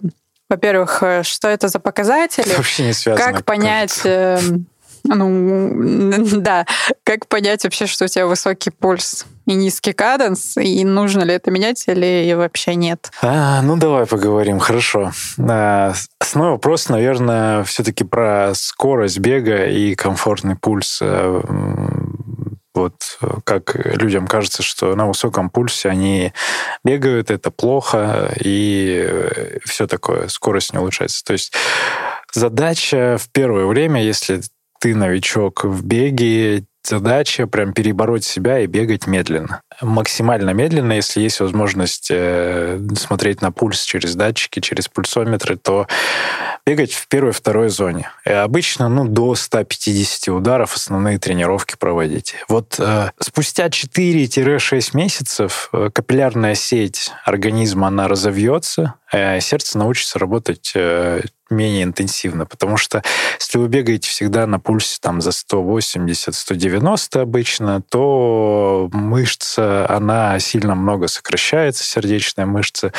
во-первых, 0.49 1.01
э, 1.01 1.23
что 1.23 1.47
это 1.47 1.69
за 1.69 1.79
показатели. 1.79 2.53
Вообще 2.55 2.87
не 2.87 2.93
связано. 2.93 3.31
Как 3.31 3.45
понять... 3.45 4.01
Кажется 4.03 4.65
ну, 5.07 5.71
да. 6.41 6.65
Как 7.03 7.27
понять 7.27 7.63
вообще, 7.63 7.87
что 7.87 8.05
у 8.05 8.07
тебя 8.07 8.27
высокий 8.27 8.69
пульс 8.69 9.25
и 9.45 9.53
низкий 9.53 9.93
каденс, 9.93 10.57
и 10.57 10.83
нужно 10.83 11.23
ли 11.23 11.33
это 11.33 11.51
менять 11.51 11.83
или 11.87 12.33
вообще 12.33 12.75
нет? 12.75 13.11
А, 13.21 13.61
ну, 13.61 13.77
давай 13.77 14.05
поговорим, 14.05 14.59
хорошо. 14.59 15.11
А, 15.39 15.93
основной 16.19 16.53
вопрос, 16.53 16.89
наверное, 16.89 17.63
все-таки 17.63 18.03
про 18.03 18.51
скорость 18.53 19.19
бега 19.19 19.65
и 19.65 19.95
комфортный 19.95 20.55
пульс. 20.55 20.99
А, 21.01 21.41
вот 22.73 23.17
как 23.43 23.75
людям 23.99 24.27
кажется, 24.27 24.61
что 24.61 24.95
на 24.95 25.07
высоком 25.07 25.49
пульсе 25.49 25.89
они 25.89 26.31
бегают, 26.83 27.31
это 27.31 27.49
плохо, 27.49 28.31
и 28.39 29.09
все 29.65 29.87
такое, 29.87 30.27
скорость 30.27 30.73
не 30.73 30.79
улучшается. 30.79 31.23
То 31.23 31.33
есть 31.33 31.53
задача 32.31 33.17
в 33.19 33.29
первое 33.31 33.65
время, 33.65 34.03
если 34.03 34.41
ты 34.79 34.95
новичок 34.95 35.63
в 35.63 35.83
беге, 35.83 36.65
задача 36.87 37.47
прям 37.47 37.73
перебороть 37.73 38.23
себя 38.23 38.59
и 38.59 38.67
бегать 38.67 39.07
медленно. 39.07 39.61
Максимально 39.81 40.51
медленно, 40.51 40.93
если 40.93 41.21
есть 41.21 41.39
возможность 41.39 42.07
э, 42.09 42.79
смотреть 42.95 43.41
на 43.41 43.51
пульс 43.51 43.83
через 43.83 44.15
датчики, 44.15 44.59
через 44.59 44.87
пульсометры, 44.87 45.57
то 45.57 45.87
бегать 46.65 46.93
в 46.93 47.07
первой 47.07 47.31
второй 47.31 47.69
зоне. 47.69 48.09
И 48.25 48.31
обычно 48.31 48.89
ну, 48.89 49.07
до 49.07 49.35
150 49.35 50.29
ударов 50.29 50.75
основные 50.75 51.19
тренировки 51.19 51.75
проводить. 51.77 52.35
Вот 52.47 52.75
э, 52.79 53.11
спустя 53.19 53.67
4-6 53.67 54.89
месяцев 54.93 55.69
э, 55.73 55.89
капиллярная 55.93 56.55
сеть 56.55 57.11
организма, 57.25 57.87
она 57.87 58.07
разовьется, 58.07 58.95
э, 59.11 59.39
сердце 59.39 59.77
научится 59.77 60.19
работать 60.19 60.71
э, 60.75 61.21
менее 61.49 61.83
интенсивно, 61.83 62.45
потому 62.45 62.77
что 62.77 63.03
если 63.39 63.57
вы 63.57 63.67
бегаете 63.67 64.09
всегда 64.09 64.45
на 64.47 64.59
пульсе 64.59 64.97
там 65.01 65.21
за 65.21 65.31
180-190 65.31 67.19
обычно, 67.19 67.81
то 67.81 68.89
мышца, 68.91 69.89
она 69.89 70.39
сильно 70.39 70.75
много 70.75 71.07
сокращается, 71.07 71.83
сердечная 71.83 72.45
мышца, 72.45 72.91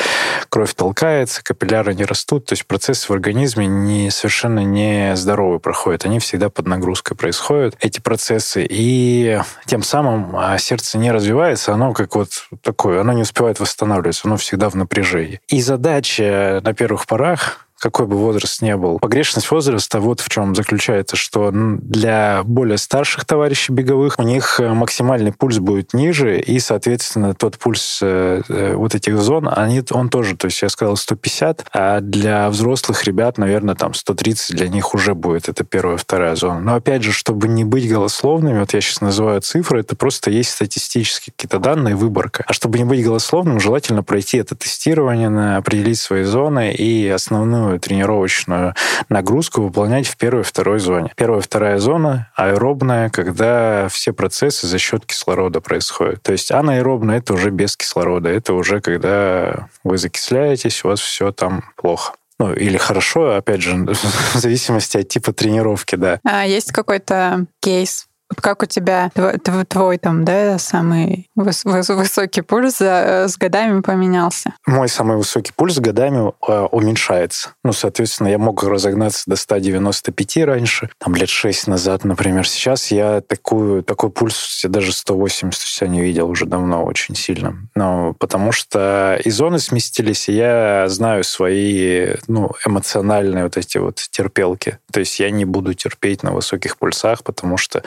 кровь 0.49 0.73
толкается, 0.73 1.43
капилляры 1.43 1.93
не 1.93 2.05
растут, 2.05 2.45
то 2.45 2.53
есть 2.53 2.65
процессы 2.65 3.07
в 3.07 3.11
организме 3.11 3.67
не, 3.67 4.09
совершенно 4.11 4.59
не 4.59 5.15
здоровые 5.15 5.59
проходят, 5.59 6.05
они 6.05 6.19
всегда 6.19 6.49
под 6.49 6.67
нагрузкой 6.67 7.15
происходят, 7.15 7.75
эти 7.79 7.99
процессы, 7.99 8.65
и 8.69 9.39
тем 9.65 9.83
самым 9.83 10.35
а, 10.35 10.57
сердце 10.57 10.97
не 10.97 11.11
развивается, 11.11 11.73
оно 11.73 11.93
как 11.93 12.15
вот 12.15 12.29
такое, 12.61 13.01
оно 13.01 13.13
не 13.13 13.21
успевает 13.21 13.59
восстанавливаться, 13.59 14.27
оно 14.27 14.37
всегда 14.37 14.69
в 14.69 14.75
напряжении. 14.75 15.41
И 15.47 15.61
задача 15.61 16.61
на 16.63 16.73
первых 16.73 17.05
порах 17.05 17.68
какой 17.79 18.05
бы 18.05 18.17
возраст 18.17 18.61
ни 18.61 18.73
был. 18.73 18.99
Погрешность 18.99 19.49
возраста 19.51 19.99
вот 19.99 20.19
в 20.19 20.29
чем 20.29 20.55
заключается, 20.55 21.15
что 21.15 21.51
для 21.53 22.41
более 22.43 22.77
старших 22.77 23.25
товарищей 23.25 23.71
беговых 23.71 24.15
у 24.17 24.23
них 24.23 24.59
э, 24.59 24.73
максимальный 24.73 25.31
пульс 25.31 25.59
будет 25.59 25.93
ниже, 25.93 26.39
и, 26.39 26.59
соответственно, 26.59 27.33
тот 27.33 27.57
пульс 27.57 27.99
э, 28.01 28.41
э, 28.47 28.73
вот 28.75 28.95
этих 28.95 29.17
зон, 29.17 29.49
они, 29.51 29.83
он 29.91 30.09
тоже, 30.09 30.35
то 30.35 30.45
есть 30.45 30.61
я 30.61 30.69
сказал 30.69 30.97
150, 30.97 31.65
а 31.73 32.01
для 32.01 32.49
взрослых 32.49 33.03
ребят, 33.05 33.37
наверное, 33.37 33.75
там 33.75 33.93
130 33.93 34.55
для 34.55 34.67
них 34.67 34.93
уже 34.93 35.13
будет. 35.13 35.49
Это 35.49 35.63
первая, 35.63 35.97
вторая 35.97 36.35
зона. 36.35 36.59
Но, 36.59 36.75
опять 36.75 37.03
же, 37.03 37.11
чтобы 37.11 37.47
не 37.47 37.63
быть 37.63 37.89
голословными, 37.89 38.59
вот 38.59 38.73
я 38.73 38.81
сейчас 38.81 39.01
называю 39.01 39.41
цифры, 39.41 39.81
это 39.81 39.95
просто 39.95 40.31
есть 40.31 40.51
статистические 40.51 41.33
какие-то 41.35 41.59
данные, 41.59 41.95
выборка. 41.95 42.43
А 42.47 42.53
чтобы 42.53 42.77
не 42.77 42.85
быть 42.85 43.03
голословным, 43.03 43.59
желательно 43.59 44.03
пройти 44.03 44.37
это 44.37 44.55
тестирование, 44.55 45.29
определить 45.57 45.99
свои 45.99 46.23
зоны 46.23 46.73
и 46.73 47.07
основную 47.07 47.68
основную 47.69 47.79
тренировочную 47.79 48.73
нагрузку 49.09 49.61
выполнять 49.61 50.07
в 50.07 50.17
первой 50.17 50.41
и 50.41 50.43
второй 50.43 50.79
зоне. 50.79 51.11
Первая 51.15 51.39
и 51.39 51.43
вторая 51.43 51.77
зона 51.79 52.31
аэробная, 52.35 53.09
когда 53.09 53.87
все 53.89 54.13
процессы 54.13 54.67
за 54.67 54.77
счет 54.77 55.05
кислорода 55.05 55.61
происходят. 55.61 56.21
То 56.23 56.31
есть 56.31 56.51
анаэробная 56.51 57.19
это 57.19 57.33
уже 57.33 57.51
без 57.51 57.77
кислорода. 57.77 58.29
Это 58.29 58.53
уже 58.53 58.81
когда 58.81 59.69
вы 59.83 59.97
закисляетесь, 59.97 60.83
у 60.83 60.89
вас 60.89 60.99
все 60.99 61.31
там 61.31 61.63
плохо. 61.75 62.13
Ну, 62.39 62.53
или 62.53 62.77
хорошо, 62.77 63.35
опять 63.35 63.61
же, 63.61 63.75
в 64.33 64.35
зависимости 64.35 64.97
от 64.97 65.09
типа 65.09 65.33
тренировки, 65.33 65.95
да. 65.95 66.19
А 66.23 66.45
есть 66.45 66.71
какой-то 66.71 67.45
кейс 67.59 68.08
как 68.35 68.63
у 68.63 68.65
тебя 68.65 69.11
твой, 69.13 69.65
твой 69.65 69.97
там, 69.97 70.23
да, 70.25 70.57
самый 70.59 71.29
выс, 71.35 71.65
выс, 71.65 71.89
высокий 71.89 72.41
пульс 72.41 72.77
за, 72.77 73.25
с 73.27 73.37
годами 73.37 73.81
поменялся? 73.81 74.53
Мой 74.65 74.87
самый 74.89 75.17
высокий 75.17 75.51
пульс 75.55 75.75
с 75.75 75.79
годами 75.79 76.31
э, 76.47 76.67
уменьшается. 76.71 77.51
Ну, 77.63 77.73
соответственно, 77.73 78.27
я 78.27 78.37
мог 78.37 78.63
разогнаться 78.63 79.23
до 79.27 79.35
195 79.35 80.37
раньше, 80.45 80.89
там 80.97 81.15
лет 81.15 81.29
6 81.29 81.67
назад, 81.67 82.03
например. 82.03 82.47
Сейчас 82.47 82.91
я 82.91 83.21
такую, 83.21 83.83
такой 83.83 84.09
пульс 84.09 84.61
я 84.63 84.69
даже 84.69 84.93
180 84.93 85.61
себя 85.61 85.87
не 85.89 86.01
видел 86.01 86.29
уже 86.29 86.45
давно 86.45 86.83
очень 86.85 87.15
сильно. 87.15 87.55
Ну, 87.75 88.15
потому 88.19 88.51
что 88.51 89.19
и 89.23 89.29
зоны 89.29 89.59
сместились, 89.59 90.29
и 90.29 90.33
я 90.33 90.85
знаю 90.87 91.23
свои, 91.23 92.15
ну, 92.27 92.51
эмоциональные 92.65 93.43
вот 93.43 93.57
эти 93.57 93.77
вот 93.77 93.95
терпелки. 93.95 94.77
То 94.91 94.99
есть 94.99 95.19
я 95.19 95.29
не 95.31 95.45
буду 95.45 95.73
терпеть 95.73 96.23
на 96.23 96.31
высоких 96.31 96.77
пульсах, 96.77 97.23
потому 97.23 97.57
что 97.57 97.83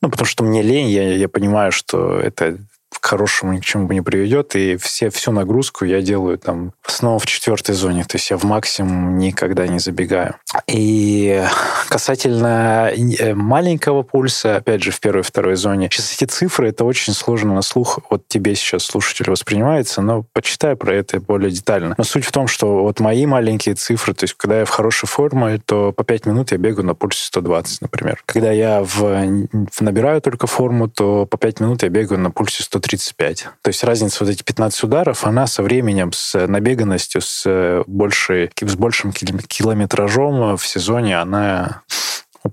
ну, 0.00 0.10
потому 0.10 0.26
что 0.26 0.44
мне 0.44 0.62
лень, 0.62 0.88
я, 0.88 1.12
я 1.14 1.28
понимаю, 1.28 1.72
что 1.72 2.18
это 2.18 2.58
к 2.98 3.06
хорошему 3.06 3.52
ни 3.52 3.58
к 3.58 3.64
чему 3.64 3.86
бы 3.86 3.94
не 3.94 4.00
приведет, 4.00 4.56
и 4.56 4.76
все, 4.76 5.10
всю 5.10 5.32
нагрузку 5.32 5.84
я 5.84 6.00
делаю 6.00 6.38
там 6.38 6.72
снова 6.86 7.18
в 7.18 7.26
четвертой 7.26 7.74
зоне, 7.74 8.04
то 8.04 8.16
есть 8.16 8.30
я 8.30 8.36
в 8.36 8.44
максимум 8.44 9.18
никогда 9.18 9.66
не 9.66 9.78
забегаю. 9.78 10.36
И 10.66 11.44
касательно 11.88 12.90
э, 12.90 13.34
маленького 13.34 14.02
пульса, 14.02 14.56
опять 14.56 14.82
же, 14.82 14.90
в 14.90 15.00
первой 15.00 15.20
и 15.20 15.24
второй 15.24 15.56
зоне, 15.56 15.88
сейчас 15.90 16.14
эти 16.14 16.24
цифры, 16.24 16.68
это 16.68 16.84
очень 16.84 17.12
сложно 17.12 17.54
на 17.54 17.62
слух, 17.62 18.00
вот 18.10 18.26
тебе 18.28 18.54
сейчас 18.54 18.84
слушатель 18.84 19.30
воспринимается, 19.30 20.02
но 20.02 20.24
почитай 20.32 20.76
про 20.76 20.94
это 20.94 21.20
более 21.20 21.50
детально. 21.50 21.94
Но 21.98 22.04
суть 22.04 22.24
в 22.24 22.32
том, 22.32 22.48
что 22.48 22.82
вот 22.82 23.00
мои 23.00 23.26
маленькие 23.26 23.74
цифры, 23.74 24.14
то 24.14 24.24
есть 24.24 24.34
когда 24.34 24.60
я 24.60 24.64
в 24.64 24.70
хорошей 24.70 25.06
форме, 25.06 25.60
то 25.64 25.92
по 25.92 26.04
5 26.04 26.26
минут 26.26 26.52
я 26.52 26.58
бегаю 26.58 26.86
на 26.86 26.94
пульсе 26.94 27.24
120, 27.26 27.82
например. 27.82 28.22
Когда 28.26 28.52
я 28.52 28.82
в 28.82 29.48
набираю 29.80 30.20
только 30.20 30.46
форму, 30.46 30.88
то 30.88 31.26
по 31.26 31.36
5 31.36 31.60
минут 31.60 31.82
я 31.82 31.88
бегаю 31.88 32.20
на 32.20 32.30
пульсе 32.30 32.62
130 32.62 32.85
35. 32.86 33.48
То 33.62 33.68
есть 33.68 33.82
разница 33.84 34.24
вот 34.24 34.30
эти 34.30 34.42
15 34.42 34.84
ударов, 34.84 35.24
она 35.24 35.46
со 35.46 35.62
временем, 35.62 36.12
с 36.12 36.46
набеганностью, 36.46 37.20
с, 37.20 37.82
большей, 37.86 38.50
с 38.60 38.76
большим 38.76 39.12
километражом 39.12 40.56
в 40.56 40.66
сезоне, 40.66 41.18
она 41.20 41.82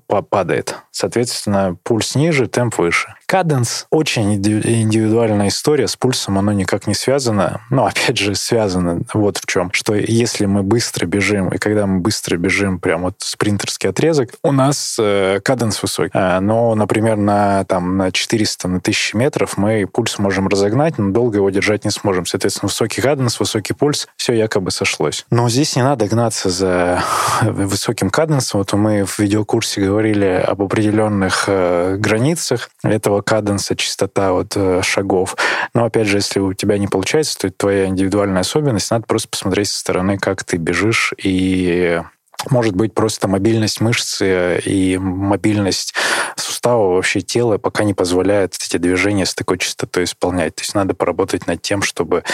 падает. 0.08 0.76
Соответственно, 0.94 1.76
пульс 1.84 2.14
ниже, 2.16 2.48
темп 2.48 2.78
выше. 2.78 3.16
Каденс 3.26 3.88
очень 3.90 4.36
индивидуальная 4.36 5.48
история, 5.48 5.88
с 5.88 5.96
пульсом 5.96 6.38
оно 6.38 6.52
никак 6.52 6.86
не 6.86 6.94
связано. 6.94 7.62
Но 7.72 7.88
опять 7.88 8.18
же 8.18 8.36
связано 8.36 9.02
вот 9.12 9.38
в 9.38 9.48
чем, 9.48 9.72
что 9.74 9.96
если 9.96 10.46
мы 10.46 10.62
быстро 10.62 11.08
бежим, 11.08 11.50
и 11.50 11.58
когда 11.58 11.88
мы 11.88 12.00
быстро 12.00 12.38
бежим, 12.38 12.80
прям 12.80 13.02
вот 13.02 13.16
спринтерский 13.18 13.90
отрезок, 13.90 14.30
у 14.44 14.52
нас 14.52 14.98
э, 15.00 15.40
каденс 15.44 15.82
высокий. 15.82 16.12
А, 16.14 16.40
но, 16.42 16.76
например, 16.76 17.18
на, 17.18 17.64
там, 17.66 17.98
на 17.98 18.12
400, 18.12 18.68
на 18.68 18.78
1000 18.78 19.18
метров 19.18 19.58
мы 19.58 19.88
пульс 19.88 20.20
можем 20.20 20.48
разогнать, 20.48 21.00
но 21.00 21.10
долго 21.10 21.38
его 21.38 21.50
держать 21.50 21.86
не 21.86 21.92
сможем. 21.92 22.28
Соответственно, 22.28 22.68
высокий 22.68 23.02
каденс, 23.02 23.40
высокий 23.40 23.74
пульс, 23.74 24.08
все 24.16 24.34
якобы 24.34 24.70
сошлось. 24.70 25.26
Но 25.32 25.50
здесь 25.50 25.76
не 25.76 25.82
надо 25.82 26.08
гнаться 26.08 26.52
за 26.52 27.04
высоким 27.42 28.12
каденсом. 28.12 28.60
Вот 28.60 28.74
мы 28.74 29.06
в 29.06 29.18
видеокурсе 29.18 29.82
говорили 29.82 30.26
об 30.26 30.62
определенных 30.84 31.46
э, 31.48 31.96
границах 31.98 32.70
этого 32.84 33.22
каденса, 33.22 33.76
частота 33.76 34.34
вот 34.34 34.54
э, 34.56 34.82
шагов. 34.84 35.36
Но 35.74 35.86
опять 35.86 36.08
же, 36.08 36.18
если 36.18 36.40
у 36.40 36.54
тебя 36.54 36.78
не 36.78 36.88
получается, 36.88 37.40
то 37.40 37.48
это 37.48 37.58
твоя 37.58 37.86
индивидуальная 37.86 38.42
особенность. 38.42 38.92
Надо 38.92 39.06
просто 39.06 39.30
посмотреть 39.30 39.70
со 39.70 39.80
стороны, 39.80 40.18
как 40.18 40.44
ты 40.44 40.58
бежишь 40.58 41.14
и 41.18 42.02
может 42.50 42.76
быть, 42.76 42.94
просто 42.94 43.30
мобильность 43.30 43.80
мышцы 43.80 44.60
и 44.66 44.98
мобильность 44.98 45.94
сустава 46.36 46.94
вообще 46.94 47.22
тела 47.22 47.58
пока 47.58 47.86
не 47.86 47.94
позволяет 47.94 48.56
эти 48.56 48.76
движения 48.76 49.26
с 49.26 49.34
такой 49.34 49.58
частотой 49.60 50.04
исполнять. 50.04 50.56
То 50.56 50.64
есть 50.64 50.76
надо 50.76 50.94
поработать 50.94 51.48
над 51.48 51.62
тем, 51.62 51.82
чтобы 51.82 52.26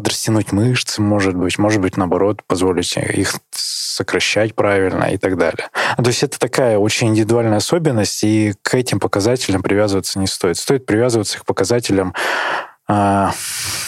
подрастянуть 0.00 0.50
мышцы, 0.52 1.02
может 1.02 1.36
быть, 1.36 1.58
может 1.58 1.82
быть, 1.82 1.98
наоборот, 1.98 2.42
позволить 2.46 2.96
их 2.96 3.34
сокращать 3.50 4.54
правильно 4.54 5.04
и 5.04 5.18
так 5.18 5.36
далее. 5.36 5.68
То 5.98 6.06
есть 6.06 6.22
это 6.22 6.38
такая 6.38 6.78
очень 6.78 7.08
индивидуальная 7.08 7.58
особенность, 7.58 8.24
и 8.24 8.54
к 8.62 8.74
этим 8.74 8.98
показателям 8.98 9.62
привязываться 9.62 10.18
не 10.18 10.26
стоит. 10.26 10.56
Стоит 10.56 10.86
привязываться 10.86 11.38
к 11.38 11.44
показателям 11.44 12.14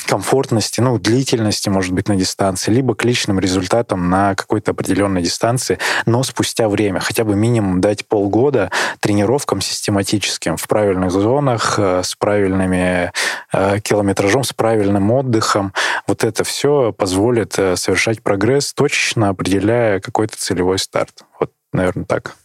комфортности, 0.07 0.81
ну, 0.81 0.99
длительности, 0.99 1.69
может 1.69 1.93
быть, 1.93 2.09
на 2.09 2.17
дистанции, 2.17 2.71
либо 2.71 2.95
к 2.95 3.05
личным 3.05 3.41
результатам 3.41 4.11
на 4.11 4.35
какой-то 4.35 4.73
определенной 4.73 5.23
дистанции, 5.23 5.79
но 6.07 6.23
спустя 6.23 6.69
время, 6.69 7.01
хотя 7.01 7.25
бы 7.25 7.35
минимум 7.35 7.81
дать 7.81 8.07
полгода 8.07 8.71
тренировкам 9.01 9.61
систематическим 9.61 10.57
в 10.57 10.69
правильных 10.69 11.11
зонах, 11.11 11.79
э, 11.79 12.03
с 12.05 12.15
правильными 12.15 13.11
э, 13.53 13.81
километражом, 13.81 14.45
с 14.45 14.53
правильным 14.53 15.11
отдыхом. 15.11 15.73
Вот 16.07 16.25
это 16.25 16.45
все 16.45 16.93
позволит 16.93 17.59
э, 17.59 17.77
совершать 17.77 18.23
прогресс, 18.23 18.75
точечно 18.75 19.31
определяя 19.31 20.01
какой-то 20.01 20.37
целевой 20.37 20.79
старт. 20.79 21.25
Вот, 21.41 21.53
наверное, 21.73 22.05
так. 22.05 22.37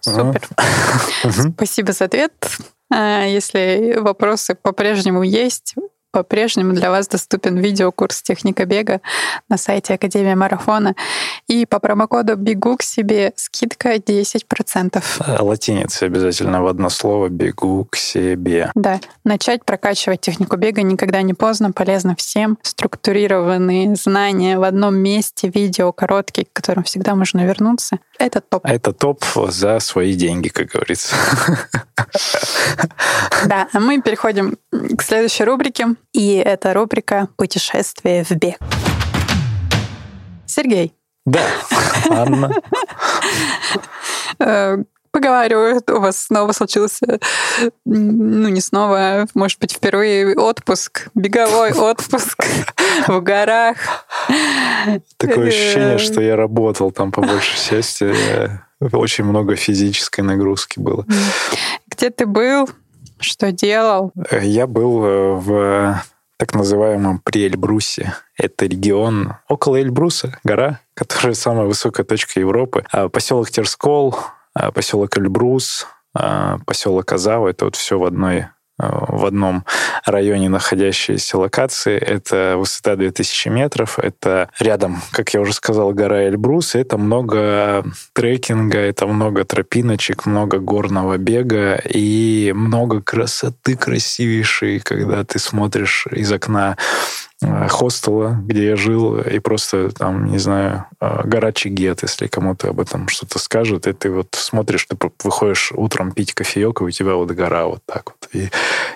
Супер. 0.00 0.46
Спасибо 1.54 1.92
за 1.92 2.04
ответ. 2.04 2.32
А, 2.90 3.24
если 3.24 3.96
вопросы 3.98 4.54
по-прежнему 4.54 5.22
есть, 5.22 5.74
по-прежнему 6.18 6.72
для 6.72 6.90
вас 6.90 7.06
доступен 7.06 7.58
видеокурс 7.58 8.22
«Техника 8.22 8.64
бега» 8.64 9.00
на 9.48 9.56
сайте 9.56 9.94
Академия 9.94 10.34
Марафона. 10.34 10.96
И 11.46 11.64
по 11.64 11.78
промокоду 11.78 12.34
«Бегу 12.34 12.76
к 12.76 12.82
себе» 12.82 13.32
скидка 13.36 13.94
10%. 13.94 15.00
Э, 15.20 15.40
латиница 15.40 16.06
обязательно 16.06 16.60
в 16.60 16.66
одно 16.66 16.90
слово 16.90 17.28
«Бегу 17.28 17.86
к 17.88 17.94
себе». 17.94 18.72
Да. 18.74 18.98
Начать 19.22 19.64
прокачивать 19.64 20.20
технику 20.20 20.56
бега 20.56 20.82
никогда 20.82 21.22
не 21.22 21.34
поздно, 21.34 21.70
полезно 21.70 22.16
всем. 22.16 22.58
Структурированные 22.62 23.94
знания 23.94 24.58
в 24.58 24.64
одном 24.64 24.96
месте, 24.96 25.52
видео 25.54 25.92
короткие, 25.92 26.46
к 26.46 26.52
которым 26.52 26.82
всегда 26.82 27.14
можно 27.14 27.46
вернуться. 27.46 27.98
Это 28.18 28.40
топ. 28.40 28.66
Это 28.66 28.92
топ 28.92 29.24
за 29.50 29.78
свои 29.78 30.14
деньги, 30.14 30.48
как 30.48 30.66
говорится. 30.66 31.14
Да, 33.46 33.68
а 33.72 33.80
мы 33.80 34.00
переходим 34.00 34.56
к 34.70 35.02
следующей 35.02 35.44
рубрике. 35.44 35.88
И 36.12 36.34
это 36.34 36.74
рубрика 36.74 37.28
«Путешествие 37.36 38.24
в 38.24 38.30
бег». 38.32 38.58
Сергей. 40.46 40.94
Да, 41.26 41.46
Анна. 42.10 42.50
Э, 44.40 44.78
поговариваю, 45.10 45.82
у 45.88 46.00
вас 46.00 46.22
снова 46.22 46.52
случился, 46.52 47.18
ну 47.84 48.48
не 48.48 48.60
снова, 48.60 49.26
может 49.34 49.58
быть, 49.58 49.72
впервые 49.72 50.36
отпуск, 50.36 51.08
беговой 51.14 51.72
отпуск 51.72 52.44
в 53.08 53.20
горах. 53.20 53.76
Такое 55.16 55.48
ощущение, 55.48 55.98
что 55.98 56.20
я 56.20 56.36
работал 56.36 56.92
там 56.92 57.10
по 57.12 57.20
большей 57.20 57.58
части. 57.58 58.14
Очень 58.80 59.24
много 59.24 59.56
физической 59.56 60.20
нагрузки 60.20 60.78
было. 60.78 61.04
Где 61.88 62.10
ты 62.10 62.26
был? 62.26 62.68
Что 63.20 63.52
делал? 63.52 64.12
Я 64.30 64.66
был 64.66 65.04
э, 65.04 65.32
в 65.34 66.02
так 66.38 66.54
называемом 66.54 67.20
при 67.22 67.46
Эльбрусе. 67.46 68.14
Это 68.36 68.66
регион 68.66 69.34
около 69.48 69.80
Эльбруса, 69.80 70.38
гора, 70.44 70.80
которая 70.94 71.34
самая 71.34 71.66
высокая 71.66 72.04
точка 72.06 72.40
Европы. 72.40 72.84
А 72.92 73.08
поселок 73.08 73.50
Терскол, 73.50 74.16
а 74.54 74.70
поселок 74.70 75.18
Эльбрус, 75.18 75.86
а 76.14 76.58
поселок 76.64 77.12
Азава. 77.12 77.48
Это 77.48 77.64
вот 77.64 77.76
все 77.76 77.98
в 77.98 78.04
одной 78.04 78.46
в 78.78 79.26
одном 79.26 79.64
районе 80.04 80.48
находящейся 80.48 81.38
локации. 81.38 81.98
Это 81.98 82.54
высота 82.56 82.96
2000 82.96 83.48
метров, 83.48 83.98
это 83.98 84.48
рядом, 84.58 85.02
как 85.10 85.34
я 85.34 85.40
уже 85.40 85.52
сказал, 85.52 85.92
гора 85.92 86.28
Эльбрус, 86.28 86.74
это 86.74 86.96
много 86.96 87.84
трекинга, 88.12 88.78
это 88.78 89.06
много 89.06 89.44
тропиночек, 89.44 90.26
много 90.26 90.58
горного 90.58 91.16
бега 91.18 91.74
и 91.74 92.52
много 92.54 93.02
красоты 93.02 93.76
красивейшей, 93.76 94.80
когда 94.80 95.24
ты 95.24 95.38
смотришь 95.38 96.06
из 96.10 96.30
окна 96.32 96.76
Э, 97.37 97.37
хостела, 97.40 98.36
где 98.42 98.70
я 98.70 98.76
жил, 98.76 99.18
и 99.20 99.38
просто 99.38 99.90
там, 99.90 100.26
не 100.26 100.38
знаю, 100.38 100.86
э, 101.00 101.22
гора 101.24 101.52
Чигет, 101.52 102.02
если 102.02 102.26
кому-то 102.26 102.70
об 102.70 102.80
этом 102.80 103.08
что-то 103.08 103.38
скажут, 103.38 103.86
и 103.86 103.92
ты 103.92 104.10
вот 104.10 104.28
смотришь, 104.32 104.86
ты 104.86 104.96
выходишь 105.22 105.72
утром 105.72 106.10
пить 106.10 106.34
кофеек, 106.34 106.80
и 106.80 106.84
у 106.84 106.90
тебя 106.90 107.14
вот 107.14 107.30
гора 107.30 107.66
вот 107.66 107.80
так 107.86 108.10
вот. 108.10 108.28
И, 108.32 108.50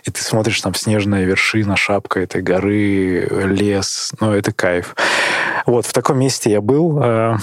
и 0.04 0.10
ты 0.10 0.22
смотришь, 0.22 0.60
там 0.60 0.74
снежная 0.74 1.24
вершина, 1.24 1.76
шапка 1.76 2.18
этой 2.18 2.42
горы, 2.42 3.28
лес, 3.30 4.12
ну, 4.18 4.32
это 4.32 4.52
кайф. 4.52 4.96
Вот, 5.66 5.86
в 5.86 5.92
таком 5.92 6.18
месте 6.18 6.50
я 6.50 6.60
был, 6.60 7.00
э, 7.00 7.36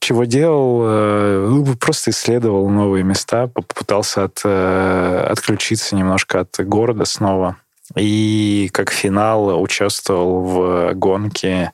чего 0.00 0.24
делал? 0.24 0.80
Ну, 0.80 1.76
просто 1.76 2.10
исследовал 2.10 2.68
новые 2.68 3.04
места, 3.04 3.46
попытался 3.46 4.24
от, 4.24 4.44
отключиться 4.44 5.94
немножко 5.94 6.40
от 6.40 6.56
города 6.66 7.04
снова. 7.04 7.56
И 7.96 8.70
как 8.72 8.90
финал 8.90 9.60
участвовал 9.60 10.42
в 10.42 10.92
гонке 10.94 11.72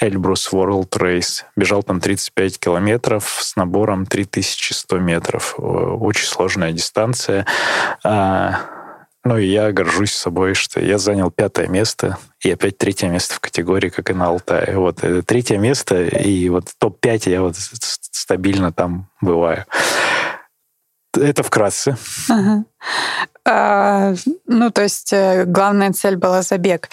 Эльбрус 0.00 0.52
World 0.52 0.90
Race. 0.90 1.44
Бежал 1.56 1.82
там 1.82 2.00
35 2.00 2.58
километров 2.58 3.38
с 3.40 3.56
набором 3.56 4.06
3100 4.06 4.98
метров. 4.98 5.54
Очень 5.58 6.26
сложная 6.26 6.72
дистанция. 6.72 7.46
А, 8.02 8.60
ну 9.24 9.38
и 9.38 9.46
я 9.46 9.72
горжусь 9.72 10.12
собой, 10.12 10.54
что 10.54 10.80
я 10.80 10.98
занял 10.98 11.30
пятое 11.30 11.68
место 11.68 12.18
и 12.42 12.50
опять 12.50 12.76
третье 12.76 13.08
место 13.08 13.34
в 13.34 13.40
категории, 13.40 13.88
как 13.88 14.10
и 14.10 14.14
на 14.14 14.26
Алтае. 14.26 14.76
Вот 14.76 15.02
это 15.02 15.22
третье 15.22 15.56
место, 15.56 16.04
и 16.04 16.48
вот 16.50 16.68
топ-5 16.78 17.30
я 17.30 17.40
вот 17.40 17.56
стабильно 17.56 18.72
там 18.72 19.08
бываю. 19.20 19.64
Это 21.16 21.42
вкратце. 21.42 21.96
Ага. 22.28 22.64
А, 23.44 24.14
ну, 24.46 24.70
то 24.70 24.82
есть 24.82 25.12
э, 25.12 25.44
главная 25.44 25.92
цель 25.92 26.16
была 26.16 26.42
забег. 26.42 26.88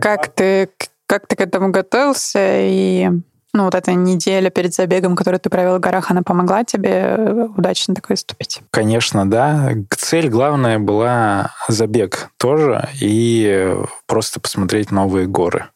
Как, 0.00 0.28
ты, 0.28 0.68
как 1.06 1.26
ты 1.26 1.36
к 1.36 1.40
этому 1.40 1.70
готовился 1.70 2.60
и 2.60 3.10
ну, 3.56 3.64
вот 3.64 3.74
эта 3.74 3.94
неделя 3.94 4.50
перед 4.50 4.74
забегом, 4.74 5.16
которую 5.16 5.40
ты 5.40 5.48
провел 5.50 5.78
в 5.78 5.80
горах, 5.80 6.10
она 6.10 6.22
помогла 6.22 6.64
тебе 6.64 6.90
э, 6.90 7.48
удачно 7.56 7.94
такой 7.94 8.14
выступить? 8.14 8.60
Конечно, 8.70 9.28
да. 9.28 9.70
Цель 9.96 10.28
главная 10.28 10.78
была 10.78 11.52
забег 11.68 12.30
тоже 12.36 12.88
и 13.00 13.74
просто 14.06 14.40
посмотреть 14.40 14.90
новые 14.90 15.26
горы. 15.26 15.66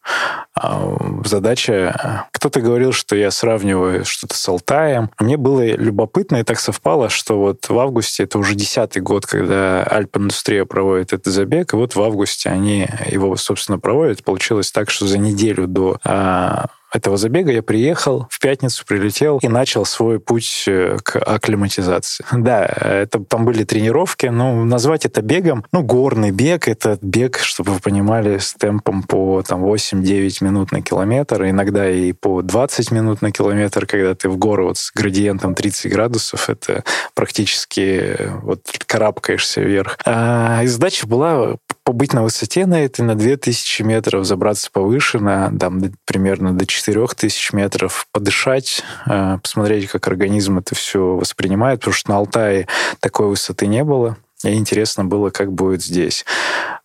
А, 0.55 0.95
задача... 1.25 2.27
Кто-то 2.31 2.61
говорил, 2.61 2.91
что 2.91 3.15
я 3.15 3.29
сравниваю 3.29 4.03
что-то 4.05 4.35
с 4.35 4.49
Алтаем. 4.49 5.11
Мне 5.19 5.37
было 5.37 5.65
любопытно, 5.75 6.37
и 6.37 6.43
так 6.43 6.59
совпало, 6.59 7.09
что 7.09 7.39
вот 7.39 7.69
в 7.69 7.77
августе, 7.77 8.23
это 8.23 8.39
уже 8.39 8.55
десятый 8.55 9.01
год, 9.01 9.25
когда 9.25 9.83
Альп-индустрия 9.83 10.65
проводит 10.65 11.13
этот 11.13 11.31
забег, 11.31 11.73
и 11.73 11.75
вот 11.75 11.95
в 11.95 12.01
августе 12.01 12.49
они 12.49 12.87
его, 13.07 13.35
собственно, 13.37 13.79
проводят. 13.79 14.23
Получилось 14.23 14.71
так, 14.71 14.89
что 14.89 15.05
за 15.05 15.17
неделю 15.17 15.67
до 15.67 15.97
а, 16.03 16.65
этого 16.93 17.17
забега 17.17 17.51
я 17.51 17.63
приехал, 17.63 18.27
в 18.29 18.39
пятницу 18.39 18.85
прилетел 18.85 19.39
и 19.41 19.47
начал 19.47 19.85
свой 19.85 20.19
путь 20.19 20.65
э, 20.67 20.97
к 21.03 21.17
акклиматизации. 21.17 22.25
Да, 22.31 22.65
это 22.65 23.19
там 23.19 23.45
были 23.45 23.63
тренировки, 23.63 24.27
но 24.27 24.63
назвать 24.65 25.05
это 25.05 25.21
бегом, 25.21 25.65
ну, 25.71 25.83
горный 25.83 26.31
бег, 26.31 26.67
это 26.67 26.97
бег, 27.01 27.39
чтобы 27.39 27.73
вы 27.73 27.79
понимали, 27.79 28.37
с 28.37 28.53
темпом 28.53 29.03
по 29.03 29.41
там 29.41 29.63
8-9 29.63 30.43
минут 30.43 30.71
на 30.71 30.81
километр, 30.81 31.45
иногда 31.45 31.89
и 31.89 32.11
по 32.11 32.41
20 32.41 32.91
минут 32.91 33.21
на 33.21 33.31
километр, 33.31 33.85
когда 33.85 34.13
ты 34.15 34.29
в 34.29 34.37
гору 34.37 34.67
вот 34.67 34.77
с 34.77 34.91
градиентом 34.91 35.55
30 35.55 35.91
градусов, 35.91 36.49
это 36.49 36.83
практически 37.13 38.15
э, 38.17 38.29
вот 38.41 38.61
карабкаешься 38.85 39.61
вверх. 39.61 39.97
А, 40.05 40.61
и 40.63 40.67
задача 40.67 41.07
была 41.07 41.55
побыть 41.83 42.13
на 42.13 42.23
высоте 42.23 42.65
на 42.65 42.83
этой, 42.83 43.01
на 43.01 43.15
2000 43.15 43.81
метров, 43.83 44.25
забраться 44.25 44.69
повыше, 44.71 45.19
на 45.19 45.51
там, 45.57 45.81
примерно 46.05 46.53
до 46.53 46.65
4000 46.83 47.53
метров, 47.53 48.07
подышать, 48.11 48.83
э, 49.05 49.37
посмотреть, 49.41 49.87
как 49.87 50.07
организм 50.07 50.59
это 50.59 50.75
все 50.75 51.15
воспринимает, 51.15 51.79
потому 51.79 51.93
что 51.93 52.09
на 52.11 52.17
Алтае 52.17 52.67
такой 52.99 53.27
высоты 53.27 53.67
не 53.67 53.83
было. 53.83 54.17
И 54.43 54.55
интересно 54.55 55.05
было, 55.05 55.29
как 55.29 55.51
будет 55.51 55.83
здесь. 55.83 56.25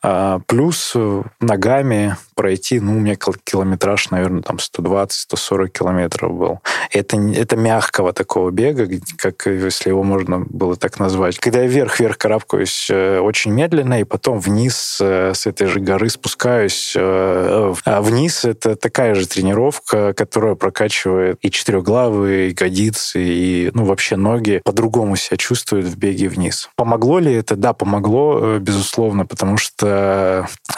А, 0.09 0.39
плюс 0.47 0.93
э, 0.95 1.23
ногами 1.41 2.17
пройти, 2.37 2.79
ну, 2.79 2.93
у 2.93 3.01
меня 3.01 3.17
километраж, 3.17 4.11
наверное, 4.11 4.43
там 4.43 4.59
120-140 4.59 5.69
километров 5.69 6.33
был. 6.33 6.61
Это, 6.93 7.17
это 7.17 7.57
мягкого 7.57 8.13
такого 8.13 8.53
бега, 8.53 8.89
как 9.17 9.47
если 9.47 9.89
его 9.89 10.05
можно 10.05 10.45
было 10.49 10.77
так 10.77 11.01
назвать. 11.01 11.41
Когда 11.41 11.63
я 11.63 11.67
вверх-вверх 11.67 12.19
карабкаюсь 12.19 12.87
э, 12.89 13.19
очень 13.19 13.51
медленно, 13.51 14.01
и 14.01 14.05
потом 14.05 14.39
вниз 14.39 14.99
э, 15.01 15.33
с 15.35 15.45
этой 15.45 15.67
же 15.67 15.81
горы 15.81 16.09
спускаюсь 16.09 16.95
а 16.97 18.01
вниз. 18.01 18.45
Это 18.45 18.77
такая 18.77 19.17
же 19.17 19.27
тренировка, 19.27 20.13
которая 20.15 20.55
прокачивает 20.55 21.39
и 21.41 21.51
четырехглавые, 21.51 22.47
и 22.47 22.51
ягодицы, 22.51 23.21
и, 23.21 23.71
ну, 23.75 23.85
вообще 23.85 24.15
ноги 24.15 24.61
по-другому 24.65 25.17
себя 25.17 25.37
чувствуют 25.37 25.87
в 25.87 25.97
беге 25.97 26.29
вниз. 26.29 26.69
Помогло 26.77 27.19
ли 27.19 27.33
это? 27.33 27.57
Да, 27.57 27.73
помогло, 27.73 28.59
безусловно, 28.61 29.27
потому 29.27 29.57
что 29.57 29.96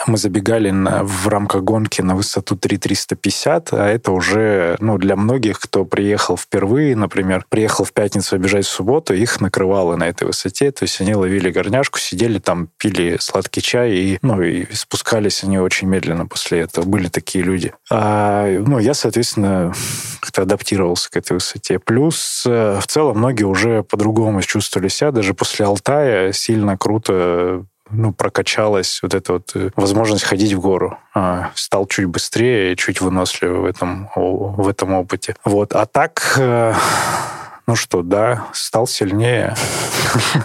мы 0.07 0.17
забегали 0.17 0.69
на, 0.71 1.03
в 1.03 1.27
рамках 1.27 1.63
гонки 1.63 2.01
на 2.01 2.15
высоту 2.15 2.55
3350, 2.55 3.73
а 3.73 3.87
это 3.87 4.11
уже, 4.11 4.75
ну, 4.79 4.97
для 4.97 5.15
многих, 5.15 5.59
кто 5.59 5.85
приехал 5.85 6.37
впервые, 6.37 6.95
например, 6.95 7.45
приехал 7.49 7.85
в 7.85 7.93
пятницу, 7.93 8.35
обижать 8.35 8.65
в 8.65 8.69
субботу, 8.69 9.13
их 9.13 9.39
накрывало 9.39 9.95
на 9.95 10.07
этой 10.07 10.25
высоте, 10.25 10.71
то 10.71 10.83
есть 10.83 10.99
они 11.01 11.15
ловили 11.15 11.51
горняшку, 11.51 11.99
сидели 11.99 12.39
там, 12.39 12.69
пили 12.77 13.17
сладкий 13.19 13.61
чай, 13.61 13.91
и, 13.91 14.19
ну, 14.21 14.41
и 14.41 14.65
спускались 14.73 15.43
они 15.43 15.59
очень 15.59 15.87
медленно 15.87 16.25
после 16.25 16.61
этого. 16.61 16.85
Были 16.85 17.07
такие 17.07 17.43
люди. 17.43 17.73
А, 17.91 18.47
ну, 18.47 18.79
я, 18.79 18.93
соответственно, 18.93 19.73
как-то 20.19 20.43
адаптировался 20.43 21.09
к 21.09 21.17
этой 21.17 21.33
высоте. 21.33 21.79
Плюс, 21.79 22.43
э, 22.45 22.79
в 22.81 22.87
целом, 22.87 23.17
многие 23.17 23.43
уже 23.43 23.83
по-другому 23.83 24.41
чувствовали 24.41 24.87
себя, 24.87 25.11
даже 25.11 25.33
после 25.33 25.65
Алтая 25.65 26.31
сильно 26.31 26.77
круто 26.77 27.65
ну, 27.91 28.13
прокачалась 28.13 28.99
вот 29.01 29.13
эта 29.13 29.33
вот 29.33 29.51
э, 29.55 29.69
возможность 29.75 30.23
ходить 30.23 30.53
в 30.53 30.59
гору. 30.59 30.97
А, 31.13 31.51
стал 31.55 31.87
чуть 31.87 32.05
быстрее, 32.05 32.75
чуть 32.75 33.01
выносливее 33.01 33.59
в 33.59 33.65
этом, 33.65 34.09
в 34.15 34.67
этом 34.67 34.93
опыте. 34.93 35.35
Вот. 35.43 35.73
А 35.73 35.85
так, 35.85 36.35
э, 36.37 36.73
ну 37.67 37.75
что, 37.75 38.01
да, 38.01 38.47
стал 38.53 38.87
сильнее. 38.87 39.55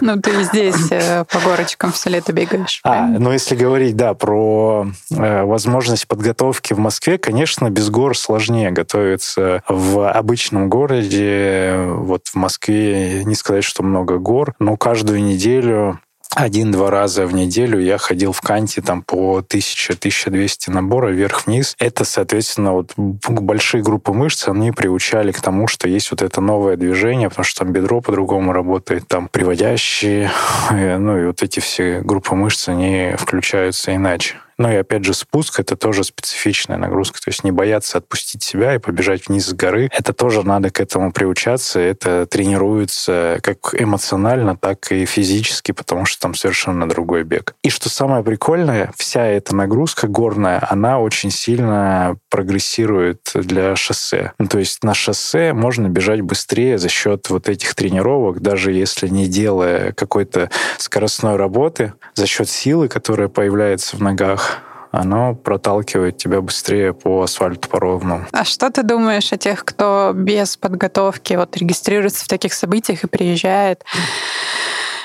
Ну, 0.01 0.21
ты 0.21 0.43
здесь 0.43 0.91
э, 0.91 1.25
по 1.25 1.39
горочкам 1.39 1.91
все 1.91 2.11
лето 2.11 2.31
бегаешь. 2.33 2.81
А, 2.83 3.07
ну 3.07 3.31
если 3.31 3.55
говорить, 3.55 3.95
да, 3.95 4.13
про 4.13 4.87
возможность 5.09 6.07
подготовки 6.07 6.73
в 6.73 6.77
Москве, 6.77 7.17
конечно, 7.17 7.69
без 7.69 7.89
гор 7.89 8.15
сложнее 8.15 8.69
готовиться 8.69 9.63
в 9.67 10.07
обычном 10.07 10.69
городе. 10.69 11.85
Вот 11.87 12.27
в 12.27 12.35
Москве 12.35 13.23
не 13.23 13.33
сказать, 13.33 13.63
что 13.63 13.81
много 13.81 14.19
гор, 14.19 14.53
но 14.59 14.77
каждую 14.77 15.23
неделю 15.23 15.99
один-два 16.35 16.91
раза 16.91 17.25
в 17.25 17.33
неделю 17.33 17.79
я 17.79 17.97
ходил 17.97 18.31
в 18.31 18.41
канте 18.41 18.81
там 18.81 19.01
по 19.01 19.39
1000-1200 19.39 20.69
набора 20.69 21.09
вверх-вниз. 21.09 21.75
Это, 21.79 22.03
соответственно, 22.03 22.73
вот 22.73 22.93
большие 22.97 23.81
группы 23.81 24.11
мышц, 24.11 24.47
они 24.47 24.71
приучали 24.71 25.31
к 25.31 25.41
тому, 25.41 25.67
что 25.67 25.87
есть 25.87 26.11
вот 26.11 26.21
это 26.21 26.41
новое 26.41 26.75
движение, 26.75 27.29
потому 27.29 27.45
что 27.45 27.63
там 27.63 27.73
бедро 27.73 28.01
по-другому 28.01 28.51
работает, 28.51 29.07
там 29.07 29.29
приводящие, 29.29 30.29
э, 30.71 30.97
ну 30.97 31.17
и 31.17 31.25
вот 31.25 31.41
эти 31.41 31.59
все 31.59 32.01
группы 32.01 32.35
мышц, 32.35 32.67
они 32.67 33.13
включаются 33.17 33.95
иначе. 33.95 34.35
Ну 34.57 34.71
и 34.71 34.75
опять 34.75 35.03
же, 35.03 35.13
спуск— 35.13 35.59
это 35.61 35.75
тоже 35.75 36.03
специфичная 36.03 36.77
нагрузка. 36.77 37.19
То 37.19 37.29
есть 37.29 37.43
не 37.43 37.51
бояться 37.51 37.97
отпустить 37.97 38.43
себя 38.43 38.75
и 38.75 38.79
побежать 38.79 39.27
вниз 39.27 39.47
с 39.47 39.53
горы. 39.53 39.89
Это 39.91 40.13
тоже 40.13 40.43
надо 40.43 40.69
к 40.69 40.79
этому 40.79 41.11
приучаться. 41.11 41.79
Это 41.79 42.25
тренируется 42.25 43.39
как 43.43 43.75
эмоционально, 43.77 44.55
так 44.55 44.91
и 44.91 45.05
физически, 45.05 45.71
потому 45.71 46.05
что 46.05 46.21
там 46.21 46.35
совершенно 46.35 46.87
другой 46.87 47.23
бег. 47.23 47.55
И 47.63 47.69
что 47.69 47.89
самое 47.89 48.23
прикольное, 48.23 48.91
вся 48.95 49.25
эта 49.25 49.55
нагрузка 49.55 50.07
горная, 50.07 50.65
она 50.69 50.99
очень 50.99 51.31
сильно 51.31 52.17
прогрессирует 52.29 53.31
для 53.33 53.75
шоссе. 53.75 54.31
Ну, 54.39 54.47
то 54.47 54.59
есть 54.59 54.83
на 54.83 54.93
шоссе 54.93 55.53
можно 55.53 55.87
бежать 55.87 56.21
быстрее 56.21 56.77
за 56.77 56.89
счет 56.89 57.29
вот 57.29 57.49
этих 57.49 57.75
тренировок, 57.75 58.41
даже 58.41 58.71
если 58.71 59.07
не 59.07 59.27
делая 59.27 59.91
какой-то 59.91 60.49
скоростной 60.77 61.35
работы, 61.35 61.93
за 62.13 62.27
счет 62.27 62.49
силы, 62.49 62.87
которая 62.87 63.27
появляется 63.27 63.97
в 63.97 64.01
ногах, 64.01 64.44
оно 64.95 65.35
проталкивает 65.35 66.17
тебя 66.17 66.41
быстрее 66.41 66.93
по 66.93 67.23
асфальту 67.23 67.69
по 67.69 67.79
ровному. 67.79 68.25
А 68.31 68.43
что 68.45 68.69
ты 68.69 68.83
думаешь 68.83 69.31
о 69.33 69.37
тех, 69.37 69.65
кто 69.65 70.11
без 70.13 70.57
подготовки 70.57 71.33
вот 71.33 71.55
регистрируется 71.57 72.25
в 72.25 72.27
таких 72.27 72.53
событиях 72.53 73.03
и 73.03 73.07
приезжает, 73.07 73.83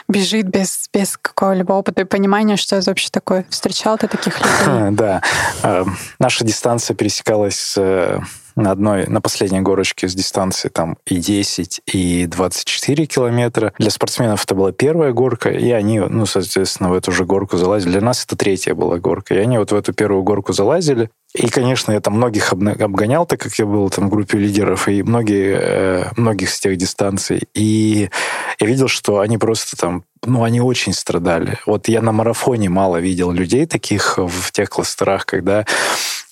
бежит 0.08 0.46
без, 0.46 0.88
без 0.92 1.16
какого-либо 1.16 1.72
опыта 1.72 2.02
и 2.02 2.04
понимания, 2.04 2.56
что 2.56 2.76
это 2.76 2.90
вообще 2.90 3.08
такое? 3.10 3.46
Встречал 3.48 3.98
ты 3.98 4.08
таких 4.08 4.38
людей? 4.38 4.90
Да. 4.90 5.22
Э, 5.62 5.84
наша 6.18 6.44
дистанция 6.44 6.94
пересекалась 6.94 7.58
с 7.58 7.78
э, 7.78 8.20
на 8.56 8.70
одной, 8.70 9.06
на 9.06 9.20
последней 9.20 9.60
горочке 9.60 10.08
с 10.08 10.14
дистанции 10.14 10.68
там 10.68 10.96
и 11.06 11.16
10, 11.16 11.82
и 11.86 12.26
24 12.26 13.06
километра. 13.06 13.72
Для 13.78 13.90
спортсменов 13.90 14.44
это 14.44 14.54
была 14.54 14.72
первая 14.72 15.12
горка, 15.12 15.50
и 15.50 15.70
они, 15.70 16.00
ну, 16.00 16.26
соответственно, 16.26 16.90
в 16.90 16.94
эту 16.94 17.12
же 17.12 17.24
горку 17.24 17.56
залазили. 17.56 17.92
Для 17.92 18.00
нас 18.00 18.24
это 18.24 18.36
третья 18.36 18.74
была 18.74 18.98
горка. 18.98 19.34
И 19.34 19.38
они 19.38 19.58
вот 19.58 19.72
в 19.72 19.74
эту 19.74 19.92
первую 19.92 20.22
горку 20.22 20.52
залазили. 20.52 21.10
И, 21.34 21.48
конечно, 21.48 21.92
я 21.92 22.00
там 22.00 22.14
многих 22.14 22.52
обгонял, 22.52 23.24
так 23.24 23.40
как 23.40 23.54
я 23.54 23.64
был 23.64 23.88
там 23.90 24.08
в 24.08 24.10
группе 24.10 24.36
лидеров, 24.36 24.88
и 24.88 25.02
многие, 25.02 25.58
э, 25.60 26.04
многих 26.16 26.50
с 26.50 26.58
тех 26.58 26.76
дистансий. 26.76 27.42
И 27.54 28.10
я 28.58 28.66
видел, 28.66 28.88
что 28.88 29.20
они 29.20 29.38
просто 29.38 29.76
там 29.76 30.04
ну, 30.26 30.42
они 30.42 30.60
очень 30.60 30.92
страдали. 30.92 31.58
Вот 31.64 31.88
я 31.88 32.02
на 32.02 32.12
марафоне 32.12 32.68
мало 32.68 32.98
видел 32.98 33.30
людей 33.30 33.64
таких 33.64 34.18
в 34.18 34.52
тех 34.52 34.68
кластерах, 34.68 35.24
когда 35.24 35.64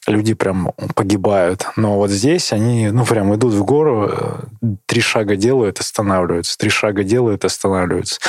люди 0.08 0.34
прям 0.34 0.72
погибают. 0.94 1.66
Но 1.76 1.96
вот 1.96 2.10
здесь 2.10 2.52
они, 2.52 2.90
ну, 2.90 3.04
прям 3.04 3.34
идут 3.34 3.54
в 3.54 3.64
гору, 3.64 4.10
э, 4.10 4.68
три 4.86 5.00
шага 5.00 5.36
делают, 5.36 5.80
останавливаются, 5.80 6.56
три 6.58 6.70
шага 6.70 7.04
делают, 7.04 7.44
останавливаются. 7.44 8.20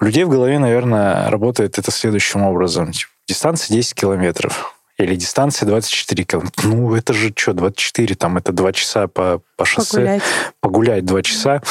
У 0.00 0.04
людей 0.04 0.24
в 0.24 0.28
голове, 0.28 0.58
наверное, 0.58 1.30
работает 1.30 1.78
это 1.78 1.90
следующим 1.90 2.42
образом. 2.42 2.92
Типа, 2.92 3.10
дистанция 3.28 3.74
10 3.74 3.94
километров. 3.94 4.74
Или 4.96 5.16
дистанция 5.16 5.66
24 5.66 6.24
километра. 6.24 6.68
Ну, 6.68 6.94
это 6.94 7.12
же 7.12 7.32
что, 7.34 7.52
24, 7.52 8.14
там, 8.14 8.36
это 8.36 8.52
2 8.52 8.72
часа 8.72 9.08
по, 9.08 9.40
по 9.56 9.64
шоссе. 9.64 9.96
Погулять. 9.96 10.22
Погулять 10.60 11.04
2 11.04 11.22
часа. 11.22 11.62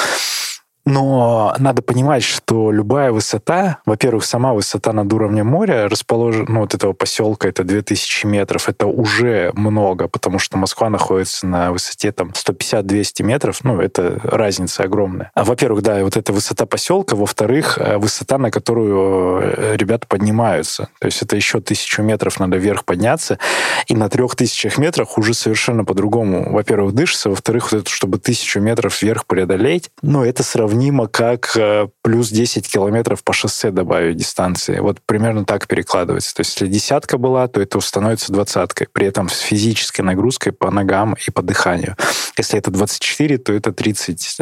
Но 0.85 1.55
надо 1.59 1.81
понимать, 1.81 2.23
что 2.23 2.71
любая 2.71 3.11
высота, 3.11 3.79
во-первых, 3.85 4.25
сама 4.25 4.53
высота 4.53 4.91
над 4.91 5.11
уровнем 5.13 5.47
моря 5.47 5.87
расположена, 5.87 6.45
ну, 6.49 6.59
вот 6.61 6.73
этого 6.73 6.93
поселка, 6.93 7.47
это 7.47 7.63
2000 7.63 8.25
метров, 8.25 8.67
это 8.67 8.85
уже 8.85 9.51
много, 9.53 10.07
потому 10.07 10.39
что 10.39 10.57
Москва 10.57 10.89
находится 10.89 11.47
на 11.47 11.71
высоте 11.71 12.11
там 12.11 12.31
150-200 12.31 13.23
метров, 13.23 13.63
ну, 13.63 13.79
это 13.79 14.19
разница 14.23 14.83
огромная. 14.83 15.31
А, 15.33 15.45
во-первых, 15.45 15.83
да, 15.83 16.03
вот 16.03 16.17
эта 16.17 16.33
высота 16.33 16.65
поселка, 16.65 17.15
во-вторых, 17.15 17.77
э, 17.77 17.97
высота, 17.97 18.37
на 18.37 18.51
которую 18.51 19.41
э, 19.41 19.77
ребята 19.77 20.05
поднимаются. 20.07 20.89
То 20.99 21.05
есть 21.05 21.21
это 21.21 21.35
еще 21.37 21.61
тысячу 21.61 22.01
метров 22.01 22.39
надо 22.39 22.57
вверх 22.57 22.83
подняться, 22.83 23.39
и 23.87 23.95
на 23.95 24.09
трех 24.09 24.35
тысячах 24.35 24.77
метрах 24.77 25.17
уже 25.17 25.33
совершенно 25.33 25.85
по-другому, 25.85 26.51
во-первых, 26.51 26.93
дышится, 26.93 27.29
во-вторых, 27.29 27.71
вот 27.71 27.81
это, 27.81 27.89
чтобы 27.89 28.17
тысячу 28.17 28.59
метров 28.59 29.01
вверх 29.01 29.25
преодолеть, 29.25 29.89
ну, 30.01 30.25
это 30.25 30.43
сравнительно 30.43 30.72
сравнимо, 30.73 31.07
как 31.07 31.55
э, 31.55 31.87
плюс 32.01 32.29
10 32.29 32.67
километров 32.67 33.23
по 33.23 33.31
шоссе 33.31 33.69
добавить 33.69 34.17
дистанции. 34.17 34.79
Вот 34.79 34.99
примерно 35.05 35.45
так 35.45 35.67
перекладывается. 35.67 36.33
То 36.33 36.41
есть 36.41 36.53
если 36.53 36.67
десятка 36.67 37.19
была, 37.19 37.47
то 37.47 37.61
это 37.61 37.79
становится 37.79 38.33
двадцаткой. 38.33 38.87
При 38.91 39.05
этом 39.05 39.29
с 39.29 39.39
физической 39.39 40.01
нагрузкой 40.01 40.51
по 40.51 40.71
ногам 40.71 41.15
и 41.27 41.31
по 41.31 41.43
дыханию. 41.43 41.95
Если 42.37 42.57
это 42.57 42.71
24, 42.71 43.37
то 43.37 43.53
это 43.53 43.71
30, 43.71 44.37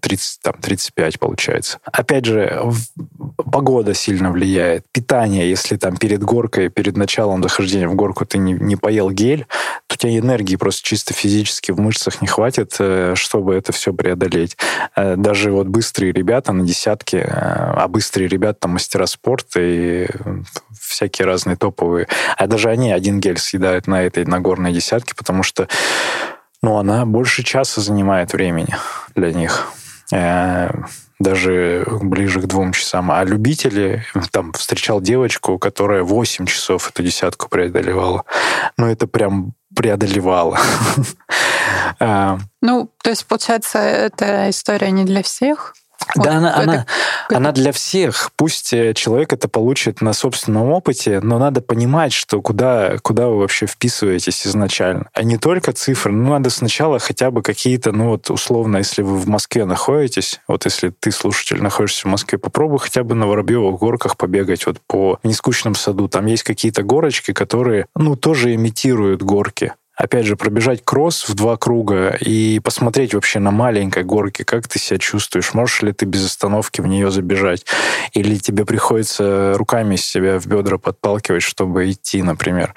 30 0.00 0.40
там, 0.42 0.54
35 0.60 1.18
получается. 1.18 1.78
Опять 1.84 2.26
же, 2.26 2.62
погода 3.50 3.94
сильно 3.94 4.30
влияет. 4.30 4.84
Питание, 4.92 5.50
если 5.50 5.76
там 5.76 5.96
перед 5.96 6.22
горкой, 6.22 6.68
перед 6.68 6.96
началом 6.96 7.42
захождения 7.42 7.88
в 7.88 7.94
горку 7.96 8.24
ты 8.24 8.38
не, 8.38 8.52
не 8.52 8.76
поел 8.76 9.10
гель, 9.10 9.46
то 9.88 9.94
у 9.94 9.96
тебя 9.96 10.18
энергии 10.18 10.56
просто 10.56 10.86
чисто 10.86 11.12
физически 11.12 11.72
в 11.72 11.80
мышцах 11.80 12.22
не 12.22 12.28
хватит, 12.28 12.76
э, 12.78 13.14
чтобы 13.16 13.54
это 13.54 13.72
все 13.72 13.92
преодолеть. 13.92 14.56
Э, 14.94 15.16
даже 15.16 15.55
вот 15.56 15.66
быстрые 15.66 16.12
ребята 16.12 16.52
на 16.52 16.64
десятке, 16.64 17.18
э, 17.18 17.24
а 17.28 17.88
быстрые 17.88 18.28
ребята 18.28 18.60
там 18.60 18.72
мастера 18.72 19.06
спорта 19.06 19.60
и 19.60 20.08
всякие 20.78 21.26
разные 21.26 21.56
топовые, 21.56 22.08
а 22.36 22.46
даже 22.46 22.70
они 22.70 22.92
один 22.92 23.20
гель 23.20 23.38
съедают 23.38 23.86
на 23.86 24.02
этой 24.02 24.24
нагорной 24.24 24.72
десятке, 24.72 25.14
потому 25.14 25.42
что 25.42 25.68
ну, 26.62 26.78
она 26.78 27.04
больше 27.06 27.42
часа 27.42 27.80
занимает 27.80 28.32
времени 28.32 28.74
для 29.14 29.32
них 29.32 29.66
э, 30.12 30.70
даже 31.18 31.86
ближе 32.02 32.40
к 32.40 32.46
двум 32.46 32.72
часам. 32.72 33.10
А 33.10 33.24
любители, 33.24 34.04
там, 34.30 34.52
встречал 34.52 35.00
девочку, 35.00 35.58
которая 35.58 36.02
8 36.02 36.46
часов 36.46 36.90
эту 36.90 37.02
десятку 37.02 37.48
преодолевала. 37.48 38.24
Ну, 38.76 38.86
это 38.86 39.06
прям 39.06 39.54
преодолевала. 39.74 40.58
А, 41.98 42.38
ну, 42.60 42.90
то 43.02 43.10
есть, 43.10 43.26
получается, 43.26 43.78
эта 43.78 44.50
история 44.50 44.90
не 44.90 45.04
для 45.04 45.22
всех? 45.22 45.74
Да, 46.14 46.22
вот 46.22 46.28
она, 46.28 46.54
она, 46.54 46.86
она 47.30 47.52
для 47.52 47.72
всех. 47.72 48.30
Пусть 48.36 48.72
э, 48.72 48.94
человек 48.94 49.32
это 49.32 49.48
получит 49.48 50.00
на 50.00 50.12
собственном 50.12 50.70
опыте, 50.70 51.20
но 51.20 51.38
надо 51.38 51.60
понимать, 51.60 52.12
что 52.12 52.40
куда, 52.40 52.98
куда 53.02 53.28
вы 53.28 53.38
вообще 53.38 53.66
вписываетесь 53.66 54.46
изначально. 54.46 55.08
А 55.14 55.22
не 55.22 55.36
только 55.36 55.72
цифры. 55.72 56.12
Ну, 56.12 56.30
надо 56.30 56.50
сначала 56.50 56.98
хотя 56.98 57.30
бы 57.30 57.42
какие-то, 57.42 57.92
ну 57.92 58.10
вот 58.10 58.30
условно, 58.30 58.78
если 58.78 59.02
вы 59.02 59.16
в 59.16 59.28
Москве 59.28 59.64
находитесь, 59.64 60.40
вот 60.46 60.64
если 60.64 60.90
ты, 60.90 61.10
слушатель, 61.10 61.62
находишься 61.62 62.06
в 62.06 62.10
Москве, 62.10 62.38
попробуй 62.38 62.78
хотя 62.78 63.02
бы 63.02 63.14
на 63.14 63.26
Воробьевых 63.26 63.78
горках 63.78 64.16
побегать 64.16 64.66
вот 64.66 64.80
по 64.86 65.18
нескучному 65.24 65.74
саду. 65.74 66.08
Там 66.08 66.26
есть 66.26 66.44
какие-то 66.44 66.82
горочки, 66.82 67.32
которые, 67.32 67.86
ну, 67.94 68.16
тоже 68.16 68.54
имитируют 68.54 69.22
горки. 69.22 69.72
Опять 69.96 70.26
же, 70.26 70.36
пробежать 70.36 70.84
кросс 70.84 71.28
в 71.28 71.34
два 71.34 71.56
круга 71.56 72.10
и 72.20 72.60
посмотреть 72.60 73.14
вообще 73.14 73.38
на 73.38 73.50
маленькой 73.50 74.04
горке, 74.04 74.44
как 74.44 74.68
ты 74.68 74.78
себя 74.78 74.98
чувствуешь, 74.98 75.54
можешь 75.54 75.82
ли 75.82 75.92
ты 75.92 76.04
без 76.04 76.24
остановки 76.26 76.80
в 76.80 76.86
нее 76.86 77.10
забежать, 77.10 77.64
или 78.12 78.36
тебе 78.36 78.64
приходится 78.64 79.54
руками 79.56 79.96
себя 79.96 80.38
в 80.38 80.46
бедра 80.46 80.78
подталкивать, 80.78 81.42
чтобы 81.42 81.90
идти, 81.90 82.22
например. 82.22 82.74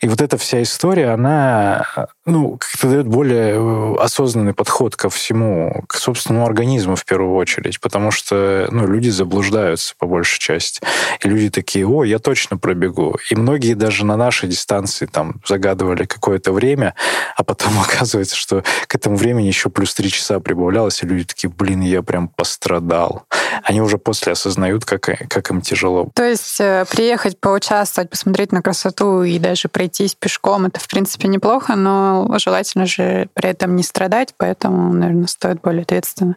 И 0.00 0.08
вот 0.08 0.20
эта 0.20 0.36
вся 0.36 0.62
история, 0.62 1.10
она 1.10 1.86
ну, 2.28 2.58
как-то 2.58 2.88
дает 2.88 3.08
более 3.08 3.54
э, 3.54 3.94
осознанный 3.98 4.52
подход 4.52 4.96
ко 4.96 5.08
всему, 5.08 5.84
к 5.88 5.94
собственному 5.94 6.46
организму 6.46 6.94
в 6.94 7.04
первую 7.04 7.34
очередь, 7.34 7.80
потому 7.80 8.10
что 8.10 8.68
ну, 8.70 8.86
люди 8.86 9.08
заблуждаются 9.08 9.94
по 9.98 10.06
большей 10.06 10.38
части. 10.38 10.80
И 11.20 11.28
люди 11.28 11.50
такие, 11.50 11.86
о, 11.86 12.04
я 12.04 12.18
точно 12.18 12.58
пробегу. 12.58 13.16
И 13.30 13.34
многие 13.34 13.74
даже 13.74 14.04
на 14.04 14.16
нашей 14.16 14.48
дистанции 14.48 15.06
там 15.06 15.40
загадывали 15.46 16.04
какое-то 16.04 16.52
время, 16.52 16.94
а 17.36 17.44
потом 17.44 17.72
оказывается, 17.80 18.36
что 18.36 18.62
к 18.86 18.94
этому 18.94 19.16
времени 19.16 19.46
еще 19.46 19.70
плюс 19.70 19.94
три 19.94 20.10
часа 20.10 20.38
прибавлялось, 20.38 21.02
и 21.02 21.06
люди 21.06 21.24
такие, 21.24 21.50
блин, 21.50 21.80
я 21.80 22.02
прям 22.02 22.28
пострадал. 22.28 23.24
Они 23.62 23.80
уже 23.80 23.98
после 23.98 24.32
осознают, 24.32 24.84
как, 24.84 25.00
как 25.00 25.50
им 25.50 25.62
тяжело. 25.62 26.10
То 26.14 26.24
есть 26.24 26.60
э, 26.60 26.84
приехать, 26.90 27.40
поучаствовать, 27.40 28.10
посмотреть 28.10 28.52
на 28.52 28.62
красоту 28.62 29.22
и 29.22 29.38
даже 29.38 29.68
пройтись 29.68 30.14
пешком, 30.14 30.66
это, 30.66 30.78
в 30.78 30.88
принципе, 30.88 31.28
неплохо, 31.28 31.74
но 31.74 32.17
желательно 32.38 32.86
же 32.86 33.28
при 33.34 33.50
этом 33.50 33.76
не 33.76 33.82
страдать, 33.82 34.34
поэтому, 34.36 34.92
наверное, 34.92 35.26
стоит 35.26 35.60
более 35.60 35.82
ответственно 35.82 36.36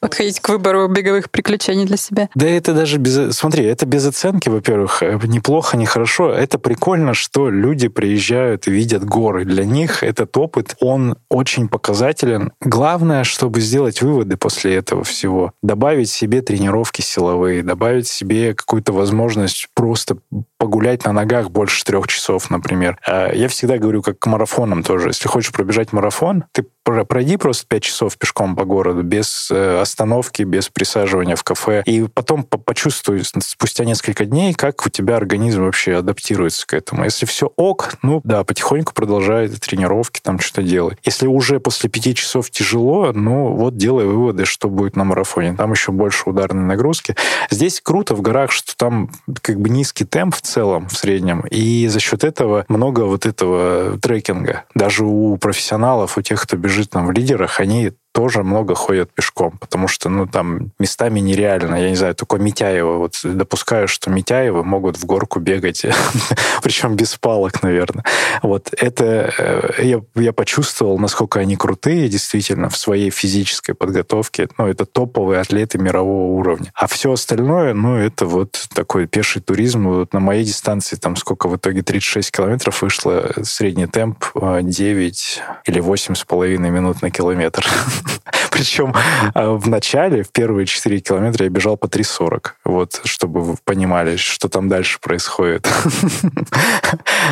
подходить 0.00 0.40
к 0.40 0.48
выбору 0.48 0.88
беговых 0.88 1.30
приключений 1.30 1.84
для 1.84 1.96
себя. 1.96 2.28
Да 2.34 2.46
это 2.46 2.74
даже 2.74 2.98
без... 2.98 3.36
Смотри, 3.36 3.64
это 3.64 3.86
без 3.86 4.06
оценки, 4.06 4.48
во-первых, 4.48 5.02
э, 5.02 5.18
неплохо, 5.24 5.76
нехорошо. 5.76 6.32
Это 6.32 6.58
прикольно, 6.58 7.14
что 7.14 7.50
люди 7.50 7.88
приезжают 7.88 8.66
и 8.66 8.70
видят 8.70 9.04
горы. 9.04 9.44
Для 9.44 9.64
них 9.64 10.02
этот 10.02 10.36
опыт, 10.36 10.76
он 10.80 11.16
очень 11.28 11.68
показателен. 11.68 12.52
Главное, 12.60 13.24
чтобы 13.24 13.60
сделать 13.60 14.02
выводы 14.02 14.36
после 14.36 14.74
этого 14.76 15.04
всего, 15.04 15.52
добавить 15.62 16.10
себе 16.10 16.42
тренировки 16.42 17.00
силовые, 17.00 17.62
добавить 17.62 18.08
себе 18.08 18.54
какую-то 18.54 18.92
возможность 18.92 19.68
просто 19.74 20.16
погулять 20.58 21.04
на 21.04 21.12
ногах 21.12 21.50
больше 21.50 21.84
трех 21.84 22.06
часов, 22.08 22.50
например. 22.50 22.98
Э, 23.06 23.30
я 23.34 23.48
всегда 23.48 23.78
говорю, 23.78 24.02
как 24.02 24.18
к 24.18 24.26
марафонам 24.26 24.82
тоже. 24.82 25.11
Если 25.12 25.28
хочешь 25.28 25.52
пробежать 25.52 25.92
марафон, 25.92 26.46
ты 26.52 26.66
пройди 26.82 27.36
просто 27.36 27.66
5 27.66 27.82
часов 27.82 28.18
пешком 28.18 28.56
по 28.56 28.64
городу, 28.64 29.02
без 29.02 29.50
э, 29.50 29.80
остановки, 29.80 30.42
без 30.42 30.68
присаживания 30.68 31.36
в 31.36 31.44
кафе, 31.44 31.82
и 31.86 32.02
потом 32.08 32.44
почувствуй 32.44 33.22
спустя 33.24 33.84
несколько 33.84 34.24
дней, 34.24 34.54
как 34.54 34.84
у 34.86 34.90
тебя 34.90 35.16
организм 35.16 35.64
вообще 35.64 35.96
адаптируется 35.96 36.66
к 36.66 36.74
этому. 36.74 37.04
Если 37.04 37.26
все 37.26 37.52
ок, 37.56 37.94
ну 38.02 38.20
да, 38.24 38.44
потихоньку 38.44 38.92
продолжай 38.94 39.48
тренировки, 39.48 40.20
там 40.20 40.38
что-то 40.38 40.62
делай. 40.62 40.96
Если 41.04 41.26
уже 41.26 41.60
после 41.60 41.88
5 41.88 42.16
часов 42.16 42.50
тяжело, 42.50 43.12
ну 43.12 43.52
вот 43.54 43.76
делай 43.76 44.06
выводы, 44.06 44.44
что 44.44 44.68
будет 44.68 44.96
на 44.96 45.04
марафоне. 45.04 45.54
Там 45.54 45.72
еще 45.72 45.92
больше 45.92 46.30
ударной 46.30 46.64
нагрузки. 46.64 47.16
Здесь 47.50 47.80
круто 47.80 48.14
в 48.14 48.22
горах, 48.22 48.50
что 48.50 48.76
там 48.76 49.10
как 49.40 49.60
бы 49.60 49.68
низкий 49.68 50.04
темп 50.04 50.34
в 50.34 50.40
целом, 50.40 50.88
в 50.88 50.96
среднем, 50.96 51.42
и 51.50 51.86
за 51.88 52.00
счет 52.00 52.24
этого 52.24 52.64
много 52.68 53.02
вот 53.02 53.26
этого 53.26 53.98
трекинга. 53.98 54.64
Даже 54.74 55.04
у 55.04 55.36
профессионалов, 55.36 56.18
у 56.18 56.22
тех, 56.22 56.42
кто 56.42 56.56
бежит 56.56 56.71
жить 56.72 56.90
там 56.90 57.06
в 57.06 57.12
лидерах, 57.12 57.60
они 57.60 57.92
тоже 58.12 58.42
много 58.42 58.74
ходят 58.74 59.12
пешком, 59.12 59.58
потому 59.58 59.88
что, 59.88 60.08
ну, 60.08 60.26
там 60.26 60.70
местами 60.78 61.20
нереально. 61.20 61.76
Я 61.76 61.90
не 61.90 61.96
знаю, 61.96 62.14
только 62.14 62.36
Митяева. 62.36 62.98
Вот 62.98 63.18
допускаю, 63.24 63.88
что 63.88 64.10
Митяевы 64.10 64.62
могут 64.62 64.98
в 64.98 65.04
горку 65.06 65.40
бегать, 65.40 65.84
причем 66.62 66.94
без 66.94 67.16
палок, 67.16 67.62
наверное. 67.62 68.04
Вот 68.42 68.68
это 68.76 69.32
э, 69.38 69.84
я, 69.84 70.02
я 70.14 70.32
почувствовал, 70.32 70.98
насколько 70.98 71.40
они 71.40 71.56
крутые 71.56 72.08
действительно 72.08 72.68
в 72.68 72.76
своей 72.76 73.10
физической 73.10 73.72
подготовке. 73.72 74.48
Ну, 74.58 74.66
это 74.66 74.84
топовые 74.84 75.40
атлеты 75.40 75.78
мирового 75.78 76.38
уровня. 76.38 76.70
А 76.74 76.86
все 76.86 77.12
остальное, 77.12 77.72
ну, 77.72 77.96
это 77.96 78.26
вот 78.26 78.68
такой 78.74 79.06
пеший 79.06 79.40
туризм. 79.40 79.88
Вот 79.88 80.12
на 80.12 80.20
моей 80.20 80.44
дистанции 80.44 80.96
там 80.96 81.16
сколько 81.16 81.48
в 81.48 81.56
итоге 81.56 81.82
36 81.82 82.30
километров 82.30 82.82
вышло, 82.82 83.32
средний 83.42 83.86
темп 83.86 84.24
9 84.34 85.40
э, 85.40 85.70
или 85.70 85.82
8,5 85.82 86.58
минут 86.58 87.00
на 87.00 87.10
километр. 87.10 87.66
Причем 88.50 88.94
а, 89.34 89.52
в 89.52 89.68
начале, 89.68 90.22
в 90.22 90.30
первые 90.30 90.66
4 90.66 91.00
километра 91.00 91.44
я 91.44 91.50
бежал 91.50 91.76
по 91.76 91.86
3.40, 91.86 92.50
вот, 92.64 93.00
чтобы 93.04 93.42
вы 93.42 93.56
понимали, 93.64 94.16
что 94.16 94.48
там 94.48 94.68
дальше 94.68 94.98
происходит. 95.00 95.68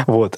Вот. 0.07 0.37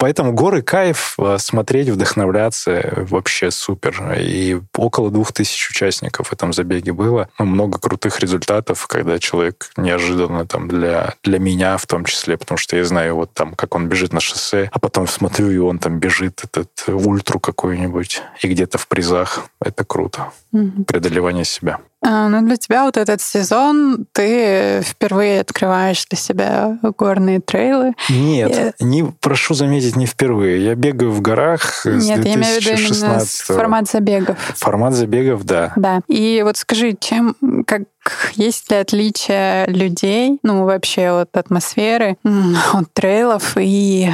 Поэтому 0.00 0.32
горы 0.32 0.62
кайф, 0.62 1.14
а, 1.18 1.36
смотреть, 1.36 1.90
вдохновляться 1.90 3.04
вообще 3.10 3.50
супер. 3.50 4.16
И 4.18 4.58
около 4.74 5.10
двух 5.10 5.32
тысяч 5.32 5.68
участников 5.68 6.28
в 6.28 6.32
этом 6.32 6.54
забеге 6.54 6.94
было. 6.94 7.28
Ну, 7.38 7.44
много 7.44 7.78
крутых 7.78 8.18
результатов, 8.18 8.86
когда 8.86 9.18
человек 9.18 9.70
неожиданно 9.76 10.46
там 10.46 10.68
для, 10.68 11.16
для 11.22 11.38
меня 11.38 11.76
в 11.76 11.86
том 11.86 12.06
числе, 12.06 12.38
потому 12.38 12.56
что 12.56 12.78
я 12.78 12.84
знаю 12.84 13.14
вот 13.14 13.34
там, 13.34 13.54
как 13.54 13.74
он 13.74 13.88
бежит 13.88 14.14
на 14.14 14.20
шоссе, 14.20 14.70
а 14.72 14.78
потом 14.78 15.06
смотрю, 15.06 15.50
и 15.50 15.58
он 15.58 15.78
там 15.78 15.98
бежит 15.98 16.44
этот 16.44 16.70
ультру 16.88 17.38
какую-нибудь, 17.38 18.22
и 18.40 18.48
где-то 18.48 18.78
в 18.78 18.88
призах. 18.88 19.50
Это 19.60 19.84
круто. 19.84 20.32
Mm-hmm. 20.54 20.84
Преодолевание 20.84 21.44
себя. 21.44 21.80
А, 22.02 22.28
ну, 22.28 22.46
для 22.46 22.56
тебя 22.56 22.84
вот 22.84 22.96
этот 22.96 23.20
сезон, 23.20 24.06
ты 24.12 24.80
впервые 24.82 25.40
открываешь 25.40 26.04
для 26.06 26.18
себя 26.18 26.78
горные 26.98 27.40
трейлы. 27.40 27.92
Нет, 28.08 28.74
и... 28.78 28.84
не, 28.84 29.04
прошу 29.20 29.54
заметить, 29.54 29.96
не 29.96 30.06
впервые. 30.06 30.64
Я 30.64 30.74
бегаю 30.74 31.10
в 31.10 31.20
горах 31.20 31.84
Нет, 31.84 32.02
с 32.02 32.06
2016 32.06 32.24
я 32.24 32.34
имею 32.34 32.60
в 32.60 32.66
виду 32.66 32.94
именно 32.94 33.20
формат 33.20 33.90
забегов. 33.90 34.38
Формат 34.56 34.94
забегов, 34.94 35.44
да. 35.44 35.72
Да. 35.76 36.00
И 36.08 36.40
вот 36.42 36.56
скажи, 36.56 36.96
чем, 36.98 37.36
как 37.66 37.82
есть 38.34 38.70
ли 38.70 38.76
отличия 38.76 39.66
людей, 39.66 40.38
ну, 40.42 40.64
вообще 40.64 41.08
от 41.08 41.36
атмосферы, 41.36 42.16
от 42.72 42.92
трейлов 42.92 43.56
и 43.56 44.10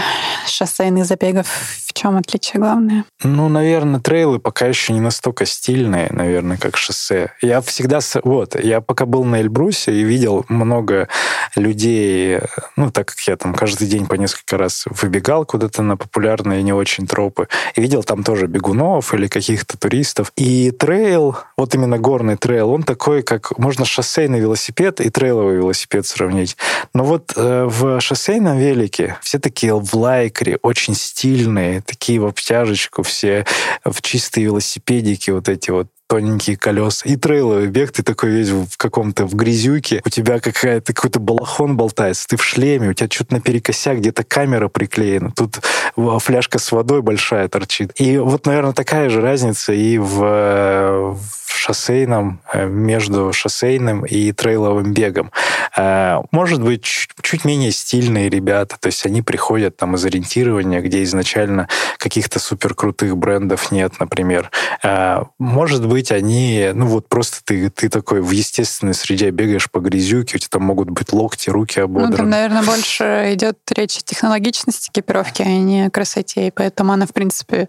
шоссейных 0.47 1.05
забегов? 1.05 1.47
В 1.87 1.93
чем 1.93 2.19
отличие 2.19 2.61
главное? 2.61 3.05
Ну, 3.23 3.49
наверное, 3.49 4.01
трейлы 4.01 4.39
пока 4.39 4.67
еще 4.67 4.93
не 4.93 5.01
настолько 5.01 5.47
стильные, 5.47 6.09
наверное, 6.11 6.59
как 6.59 6.77
шоссе. 6.77 7.33
Я 7.41 7.63
всегда... 7.63 8.01
Вот, 8.23 8.63
я 8.63 8.83
пока 8.83 9.07
был 9.07 9.25
на 9.25 9.41
Эльбрусе 9.41 9.93
и 9.95 10.03
видел 10.03 10.45
много 10.49 11.09
людей, 11.55 12.41
ну, 12.77 12.91
так 12.91 13.09
как 13.09 13.21
я 13.27 13.37
там 13.37 13.55
каждый 13.55 13.89
день 13.89 14.07
по 14.07 14.15
несколько 14.15 14.59
раз 14.59 14.85
выбегал 14.91 15.47
куда-то 15.47 15.81
на 15.83 15.97
популярные 15.97 16.63
не 16.63 16.75
очень 16.75 17.07
тропы, 17.07 17.49
и 17.75 17.81
видел 17.81 18.03
там 18.03 18.23
тоже 18.25 18.47
бегунов 18.47 19.15
или 19.15 19.27
каких-то 19.27 19.79
туристов. 19.79 20.33
И 20.37 20.73
трейл, 20.73 21.37
вот 21.57 21.75
именно 21.75 21.99
горный 21.99 22.37
трейл, 22.37 22.71
он 22.71 22.83
такой, 22.83 23.23
как, 23.23 23.59
можно 23.59 23.86
шоссейный 23.87 24.41
велосипед 24.41 25.01
и 25.01 25.11
трейловый 25.11 25.57
велосипед 25.57 26.07
сравнить. 26.07 26.57
Но 26.95 27.05
вот 27.05 27.33
э, 27.37 27.65
в 27.65 28.01
шоссейном 28.01 28.59
велике 28.59 29.19
все 29.23 29.39
такие 29.39 29.75
в 29.79 29.95
лайкре, 29.95 30.59
очень 30.63 30.95
стильные, 30.95 31.81
такие 31.81 32.21
в 32.21 32.27
обтяжечку, 32.27 33.03
все 33.03 33.45
в 33.85 34.03
чистые 34.03 34.45
велосипедики, 34.45 35.31
вот 35.31 35.49
эти 35.49 35.71
вот 35.71 35.89
тоненькие 36.09 36.57
колеса. 36.57 37.09
И 37.09 37.17
трейловый 37.17 37.67
бег, 37.69 37.93
ты 37.93 38.03
такой 38.03 38.31
весь 38.31 38.51
в 38.51 38.77
каком-то 38.77 39.27
в 39.27 39.35
грязюке, 39.35 40.03
у 40.05 40.09
тебя 40.09 40.41
какая-то 40.41 40.93
какой-то 40.93 41.21
балахон 41.21 41.77
болтается, 41.77 42.27
ты 42.29 42.37
в 42.37 42.45
шлеме, 42.45 42.91
у 42.91 42.93
тебя 42.93 43.09
что-то 43.11 43.35
наперекосяк, 43.35 43.99
где-то 43.99 44.25
камера 44.25 44.69
приклеена, 44.69 45.33
тут 45.35 45.61
фляжка 45.97 46.59
с 46.59 46.73
водой 46.73 47.03
большая 47.03 47.49
торчит. 47.49 47.93
И 47.97 48.19
вот, 48.19 48.47
наверное, 48.47 48.73
такая 48.73 49.11
же 49.11 49.21
разница 49.21 49.73
и 49.73 49.99
в, 49.99 51.17
в 51.17 51.57
шоссейном, 51.67 52.41
э, 52.53 52.67
между 52.67 53.33
шоссейным 53.33 54.05
и 54.05 54.33
трейловым 54.33 54.93
бегом. 54.93 55.33
Э, 55.77 56.21
может 56.31 56.63
быть, 56.63 56.85
чуть 56.85 57.45
менее 57.45 57.73
стильные 57.73 58.29
ребята, 58.29 58.77
то 58.79 58.87
есть 58.87 59.05
они 59.07 59.23
приходят 59.23 59.77
там 59.77 59.97
из 59.97 60.05
ориентирования, 60.05 60.81
где 60.81 61.03
изначально 61.03 61.69
каких-то 61.99 62.39
суперкрутых 62.39 63.17
брендов 63.17 63.73
нет, 63.73 63.95
например. 63.99 64.51
Э, 64.83 65.25
может 65.39 65.87
быть, 65.87 65.96
они, 66.11 66.71
ну 66.75 66.87
вот 66.87 67.09
просто 67.09 67.39
ты, 67.45 67.71
ты 67.71 67.89
такой 67.89 68.21
в 68.21 68.31
естественной 68.31 68.95
среде 68.95 69.31
бегаешь 69.31 69.71
по 69.71 69.79
грязюке, 69.81 70.37
у 70.37 70.39
тебя 70.39 70.49
там 70.51 70.63
могут 70.63 70.91
быть 70.91 71.13
локти, 71.13 71.51
руки 71.51 71.81
ободраны. 71.81 72.11
Ну, 72.11 72.17
там, 72.17 72.31
наверное, 72.31 72.63
больше 72.67 73.31
идет 73.33 73.59
речь 73.75 73.99
о 73.99 74.03
технологичности 74.03 74.91
экипировки, 74.91 75.43
а 75.43 75.47
не 75.47 75.87
о 75.87 75.91
красоте, 75.91 76.49
и 76.49 76.51
поэтому 76.51 76.93
она, 76.93 77.07
в 77.07 77.13
принципе, 77.13 77.69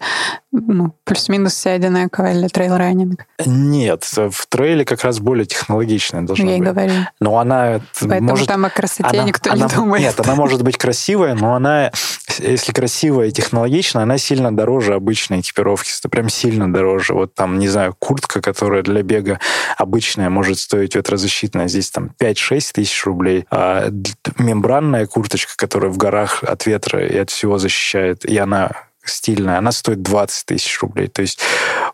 ну, 0.52 0.94
плюс-минус 1.04 1.54
вся 1.54 1.72
одинаковая 1.72 2.34
для 2.34 2.48
трейл-раннинга. 2.48 3.26
Нет, 3.46 4.04
в 4.16 4.48
трейле 4.48 4.86
как 4.86 5.04
раз 5.04 5.20
более 5.20 5.46
технологичная 5.46 6.22
должна 6.22 6.46
Я 6.46 6.58
быть. 6.58 6.68
Я 6.68 6.74
говорю. 6.74 6.94
Но 7.20 7.38
она 7.40 7.82
Поэтому 8.00 8.30
может... 8.32 8.48
там 8.48 8.66
о 8.66 8.70
красоте 8.70 9.04
она, 9.04 9.24
никто 9.24 9.52
она, 9.52 9.66
не 9.68 9.74
думает. 9.74 10.04
Нет, 10.04 10.20
она 10.20 10.36
может 10.36 10.64
быть 10.64 10.78
красивая, 10.78 11.36
но 11.36 11.56
она, 11.56 11.92
если 12.40 12.72
красивая 12.72 13.28
и 13.28 13.32
технологичная, 13.32 14.04
она 14.04 14.18
сильно 14.18 14.56
дороже 14.56 14.94
обычной 14.94 15.42
экипировки. 15.42 15.90
Это 15.98 16.10
прям 16.10 16.30
сильно 16.30 16.72
дороже. 16.72 17.14
Вот 17.14 17.34
там, 17.34 17.60
не 17.60 17.68
знаю, 17.68 17.96
куртка, 17.98 18.42
которая 18.42 18.84
для 18.84 19.04
бега 19.04 19.40
обычная, 19.78 20.30
может 20.30 20.60
стоить 20.60 20.96
ветрозащитная, 20.96 21.68
здесь 21.68 21.92
там 21.92 22.12
5-6 22.20 22.72
тысяч 22.74 23.06
рублей. 23.06 23.46
А 23.52 23.90
мембранная 24.38 25.06
курточка, 25.08 25.54
которая 25.56 25.92
в 25.92 25.98
горах 25.98 26.44
от 26.44 26.66
ветра 26.66 27.06
и 27.06 27.18
от 27.18 27.30
всего 27.30 27.58
защищает, 27.58 28.26
и 28.26 28.38
она 28.38 28.72
стильная, 29.10 29.58
она 29.58 29.72
стоит 29.72 30.02
20 30.02 30.46
тысяч 30.46 30.82
рублей. 30.82 31.08
То 31.08 31.22
есть 31.22 31.40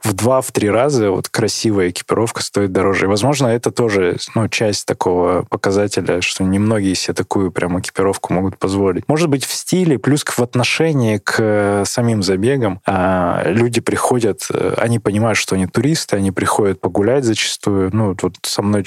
в 0.03 0.13
два-три 0.13 0.69
раза 0.69 1.11
вот 1.11 1.29
красивая 1.29 1.89
экипировка 1.89 2.41
стоит 2.41 2.71
дороже. 2.71 3.05
И, 3.05 3.07
возможно, 3.07 3.47
это 3.47 3.71
тоже 3.71 4.17
ну, 4.35 4.47
часть 4.49 4.85
такого 4.85 5.43
показателя, 5.49 6.21
что 6.21 6.43
немногие 6.43 6.95
себе 6.95 7.13
такую 7.13 7.51
прям 7.51 7.79
экипировку 7.79 8.33
могут 8.33 8.57
позволить. 8.57 9.07
Может 9.07 9.29
быть, 9.29 9.45
в 9.45 9.53
стиле, 9.53 9.97
плюс 9.99 10.23
в 10.23 10.39
отношении 10.39 11.17
к 11.17 11.35
э, 11.39 11.83
самим 11.85 12.23
забегам. 12.23 12.81
А, 12.85 13.43
люди 13.45 13.81
приходят, 13.81 14.45
э, 14.51 14.75
они 14.77 14.99
понимают, 14.99 15.37
что 15.37 15.55
они 15.55 15.67
туристы, 15.67 16.17
они 16.17 16.31
приходят 16.31 16.81
погулять 16.81 17.23
зачастую. 17.23 17.89
Ну, 17.93 18.15
вот 18.21 18.35
со 18.43 18.61
мной 18.61 18.83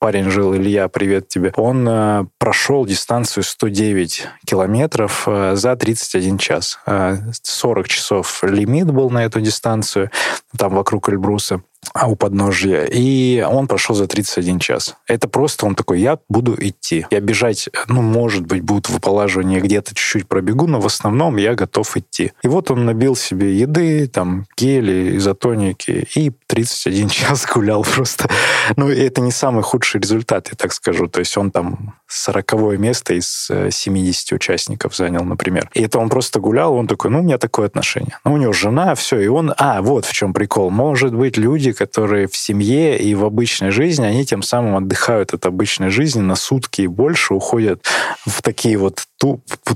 парень 0.00 0.30
жил, 0.30 0.56
Илья, 0.56 0.88
привет 0.88 1.28
тебе. 1.28 1.52
Он 1.56 1.86
э, 1.88 2.24
прошел 2.38 2.86
дистанцию 2.86 3.44
109 3.44 4.26
километров 4.46 5.24
э, 5.26 5.54
за 5.54 5.76
31 5.76 6.38
час. 6.38 6.80
Э, 6.86 7.18
40 7.42 7.86
часов 7.86 8.42
лимит 8.42 8.90
был 8.90 9.10
на 9.10 9.24
эту 9.24 9.40
дистанцию, 9.42 10.10
там 10.56 10.74
вокруг 10.74 11.10
Эльбруса. 11.10 11.62
А 11.92 12.08
у 12.08 12.14
подножья. 12.14 12.84
И 12.84 13.40
он 13.40 13.66
прошел 13.66 13.96
за 13.96 14.06
31 14.06 14.58
час. 14.58 14.96
Это 15.06 15.28
просто 15.28 15.66
он 15.66 15.74
такой, 15.74 16.00
я 16.00 16.18
буду 16.28 16.54
идти. 16.58 17.06
Я 17.10 17.20
бежать, 17.20 17.68
ну, 17.88 18.02
может 18.02 18.46
быть, 18.46 18.62
будут 18.62 18.88
выполаживания, 18.90 19.60
где-то 19.60 19.94
чуть-чуть 19.94 20.28
пробегу, 20.28 20.66
но 20.66 20.80
в 20.80 20.86
основном 20.86 21.36
я 21.36 21.54
готов 21.54 21.96
идти. 21.96 22.32
И 22.42 22.48
вот 22.48 22.70
он 22.70 22.84
набил 22.84 23.16
себе 23.16 23.58
еды, 23.58 24.06
там, 24.06 24.46
гели, 24.56 25.16
изотоники, 25.16 26.06
и 26.14 26.30
31 26.46 27.08
час 27.10 27.46
гулял 27.52 27.82
просто. 27.82 28.28
Ну, 28.76 28.90
и 28.90 28.96
это 29.00 29.20
не 29.20 29.32
самый 29.32 29.62
худший 29.62 30.00
результат, 30.00 30.48
я 30.50 30.56
так 30.56 30.72
скажу. 30.72 31.08
То 31.08 31.20
есть 31.20 31.36
он 31.36 31.50
там 31.50 31.94
40 32.06 32.78
место 32.78 33.14
из 33.14 33.50
70 33.70 34.32
э, 34.32 34.34
участников 34.34 34.94
занял, 34.94 35.24
например. 35.24 35.70
И 35.74 35.82
это 35.82 35.98
он 35.98 36.08
просто 36.08 36.40
гулял, 36.40 36.74
он 36.74 36.86
такой, 36.86 37.10
ну, 37.10 37.20
у 37.20 37.22
меня 37.22 37.38
такое 37.38 37.66
отношение. 37.66 38.18
Ну, 38.24 38.34
у 38.34 38.36
него 38.36 38.52
жена, 38.52 38.94
все, 38.94 39.18
и 39.18 39.26
он... 39.26 39.54
А, 39.56 39.82
вот 39.82 40.04
в 40.04 40.12
чем 40.12 40.34
прикол. 40.34 40.70
Может 40.70 41.14
быть, 41.14 41.36
люди 41.36 41.69
люди, 41.70 41.72
которые 41.72 42.26
в 42.26 42.36
семье 42.36 42.98
и 42.98 43.14
в 43.14 43.24
обычной 43.24 43.70
жизни, 43.70 44.04
они 44.04 44.24
тем 44.24 44.42
самым 44.42 44.76
отдыхают 44.76 45.34
от 45.34 45.46
обычной 45.46 45.90
жизни 45.90 46.20
на 46.20 46.36
сутки 46.36 46.82
и 46.82 46.86
больше, 46.86 47.34
уходят 47.34 47.84
в 48.26 48.42
такие 48.42 48.76
вот 48.76 49.06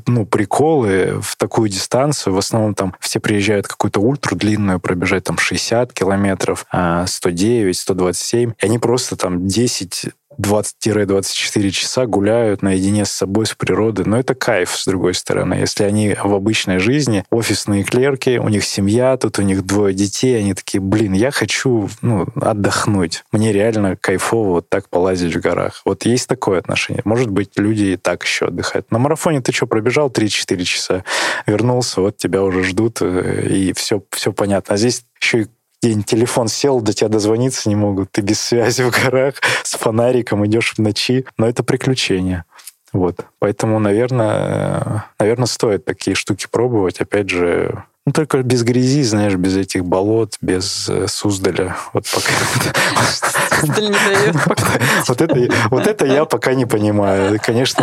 ну, 0.07 0.26
приколы, 0.26 1.20
в 1.20 1.37
такую 1.37 1.68
дистанцию. 1.68 2.35
В 2.35 2.38
основном 2.38 2.74
там 2.74 2.94
все 3.00 3.20
приезжают 3.20 3.66
какую-то 3.66 4.00
ультру 4.00 4.37
длинную 4.37 4.80
пробежать, 4.80 5.24
там 5.24 5.38
60 5.38 5.92
километров, 5.92 6.66
109, 7.07 7.76
а, 7.76 7.80
127. 7.80 8.50
И 8.50 8.66
они 8.66 8.78
просто 8.78 9.16
там 9.16 9.46
10 9.46 10.07
20-24 10.38 11.70
часа 11.70 12.07
гуляют 12.07 12.62
наедине 12.62 13.05
с 13.05 13.11
собой, 13.11 13.47
с 13.47 13.55
природой. 13.55 14.05
Но 14.05 14.18
это 14.18 14.35
кайф, 14.35 14.77
с 14.77 14.87
другой 14.87 15.14
стороны. 15.14 15.55
Если 15.55 15.85
они 15.85 16.16
в 16.23 16.35
обычной 16.35 16.79
жизни, 16.79 17.25
офисные 17.31 17.85
клерки, 17.85 18.38
у 18.38 18.49
них 18.49 18.64
семья, 18.64 19.16
тут 19.16 19.38
у 19.38 19.42
них 19.42 19.64
двое 19.64 19.94
детей, 19.94 20.38
они 20.38 20.55
такие, 20.55 20.81
блин, 20.81 21.12
я 21.12 21.31
хочу 21.31 21.88
ну, 22.03 22.27
отдохнуть. 22.40 23.25
Мне 23.33 23.53
реально 23.53 23.97
кайфово 23.97 24.51
вот 24.51 24.68
так 24.68 24.88
полазить 24.88 25.35
в 25.35 25.40
горах. 25.40 25.83
Вот 25.85 26.05
есть 26.05 26.29
такое 26.29 26.59
отношение. 26.59 27.03
Может 27.05 27.31
быть, 27.31 27.53
люди 27.57 27.85
и 27.85 27.97
так 27.97 28.23
еще 28.25 28.47
отдыхают. 28.47 28.90
На 28.90 28.99
марафоне 28.99 29.40
ты 29.40 29.53
что, 29.53 29.66
пробежал 29.66 30.09
3-4 30.09 30.64
часа, 30.64 31.05
вернулся, 31.47 32.01
вот 32.01 32.16
тебя 32.16 32.42
уже 32.42 32.64
ждут, 32.64 32.99
э, 33.01 33.47
и 33.49 33.73
все, 33.73 34.03
все 34.11 34.33
понятно. 34.33 34.75
А 34.75 34.77
здесь 34.77 35.05
еще 35.20 35.42
и 35.42 35.47
день 35.85 36.03
телефон 36.03 36.49
сел, 36.49 36.81
до 36.81 36.94
тебя 36.94 37.09
дозвониться 37.09 37.68
не 37.68 37.77
могут, 37.77 38.11
ты 38.11 38.23
без 38.23 38.40
связи 38.40 38.83
в 38.83 38.90
горах, 38.90 39.35
с 39.62 39.77
фонариком 39.77 40.47
идешь 40.47 40.73
в 40.75 40.79
ночи, 40.79 41.27
но 41.37 41.47
это 41.47 41.62
приключение. 41.62 42.44
Вот. 42.94 43.27
Поэтому, 43.38 43.79
наверное, 43.79 45.05
наверное, 45.18 45.47
стоит 45.47 45.85
такие 45.85 46.14
штуки 46.14 46.47
пробовать. 46.51 47.01
Опять 47.01 47.29
же, 47.29 47.85
ну, 48.07 48.12
только 48.12 48.42
без 48.42 48.62
грязи, 48.62 49.03
знаешь, 49.03 49.35
без 49.35 49.57
этих 49.57 49.85
болот, 49.85 50.37
без 50.40 50.88
э, 50.88 51.07
Суздаля. 51.07 51.77
Вот 51.92 52.07
пока... 52.07 52.33
Суздаль 53.61 53.90
не 53.90 53.90
дает 53.90 54.37
вот 55.09 55.20
это, 55.20 55.68
вот 55.70 55.87
это 55.87 56.07
я 56.07 56.25
пока 56.25 56.55
не 56.55 56.66
понимаю. 56.66 57.38
Конечно, 57.42 57.83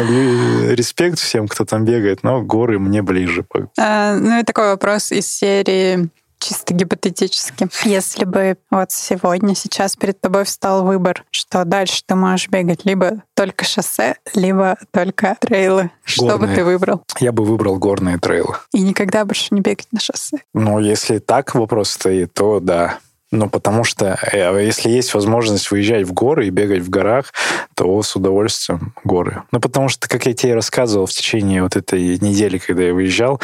респект 0.71 1.19
всем, 1.19 1.47
кто 1.47 1.65
там 1.65 1.85
бегает, 1.85 2.23
но 2.23 2.41
горы 2.41 2.79
мне 2.79 3.01
ближе. 3.01 3.45
А, 3.77 4.15
ну 4.15 4.39
и 4.39 4.43
такой 4.43 4.69
вопрос 4.69 5.11
из 5.11 5.27
серии 5.27 6.09
чисто 6.41 6.73
гипотетически. 6.73 7.69
Если 7.83 8.25
бы 8.25 8.57
вот 8.69 8.91
сегодня, 8.91 9.55
сейчас 9.55 9.95
перед 9.95 10.19
тобой 10.19 10.43
встал 10.43 10.83
выбор, 10.83 11.23
что 11.31 11.63
дальше 11.63 12.01
ты 12.05 12.15
можешь 12.15 12.49
бегать 12.49 12.85
либо 12.85 13.23
только 13.35 13.63
шоссе, 13.63 14.15
либо 14.33 14.77
только 14.91 15.37
трейлы, 15.39 15.91
что 16.03 16.27
горные. 16.27 16.49
бы 16.49 16.55
ты 16.55 16.63
выбрал? 16.63 17.03
Я 17.19 17.31
бы 17.31 17.45
выбрал 17.45 17.77
горные 17.77 18.17
трейлы. 18.17 18.55
И 18.73 18.81
никогда 18.81 19.23
больше 19.23 19.47
не 19.51 19.61
бегать 19.61 19.87
на 19.91 19.99
шоссе? 19.99 20.39
Ну, 20.53 20.79
если 20.79 21.19
так 21.19 21.55
вопрос 21.55 21.91
стоит, 21.91 22.33
то 22.33 22.59
да. 22.59 22.97
Ну, 23.31 23.49
потому 23.49 23.85
что 23.85 24.19
э, 24.33 24.65
если 24.65 24.89
есть 24.89 25.13
возможность 25.13 25.71
выезжать 25.71 26.05
в 26.05 26.11
горы 26.11 26.47
и 26.47 26.49
бегать 26.49 26.81
в 26.81 26.89
горах, 26.89 27.31
то 27.75 28.03
с 28.03 28.13
удовольствием 28.15 28.93
горы. 29.05 29.43
Ну, 29.51 29.61
потому 29.61 29.87
что, 29.87 30.09
как 30.09 30.25
я 30.25 30.33
тебе 30.33 30.53
рассказывал 30.53 31.05
в 31.05 31.11
течение 31.11 31.63
вот 31.63 31.77
этой 31.77 32.19
недели, 32.19 32.57
когда 32.57 32.83
я 32.83 32.93
выезжал, 32.93 33.39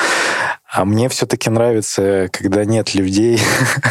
а 0.69 0.83
мне 0.83 1.07
все-таки 1.07 1.49
нравится, 1.49 2.29
когда 2.31 2.65
нет 2.65 2.93
людей 2.93 3.39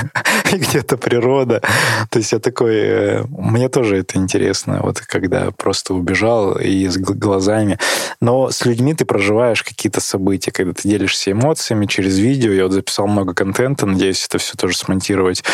и 0.52 0.56
где-то 0.56 0.98
природа. 0.98 1.62
То 2.10 2.18
есть 2.18 2.32
я 2.32 2.38
такой... 2.38 2.76
Э, 2.76 3.24
мне 3.30 3.68
тоже 3.68 3.96
это 3.98 4.18
интересно, 4.18 4.80
вот 4.82 5.00
когда 5.00 5.50
просто 5.52 5.94
убежал 5.94 6.58
и 6.58 6.86
с 6.86 6.98
глазами. 6.98 7.78
Но 8.20 8.50
с 8.50 8.66
людьми 8.66 8.92
ты 8.94 9.06
проживаешь 9.06 9.62
какие-то 9.62 10.00
события, 10.00 10.50
когда 10.50 10.74
ты 10.74 10.86
делишься 10.86 11.32
эмоциями 11.32 11.86
через 11.86 12.18
видео. 12.18 12.52
Я 12.52 12.64
вот 12.64 12.72
записал 12.72 13.06
много 13.06 13.32
контента, 13.32 13.86
надеюсь 13.86 14.26
это 14.26 14.38
все 14.38 14.54
тоже 14.56 14.76
смонтировать 14.76 15.44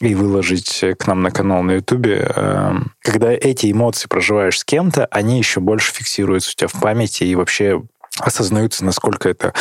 и 0.00 0.14
выложить 0.16 0.84
к 0.98 1.06
нам 1.06 1.22
на 1.22 1.30
канал 1.30 1.62
на 1.62 1.72
Ютубе. 1.72 2.32
Эм, 2.34 2.92
когда 3.02 3.30
эти 3.30 3.70
эмоции 3.70 4.08
проживаешь 4.08 4.58
с 4.58 4.64
кем-то, 4.64 5.06
они 5.06 5.38
еще 5.38 5.60
больше 5.60 5.92
фиксируются 5.92 6.50
у 6.50 6.54
тебя 6.54 6.68
в 6.68 6.80
памяти 6.80 7.24
и 7.24 7.36
вообще 7.36 7.82
осознаются, 8.18 8.84
насколько 8.84 9.28
это 9.28 9.54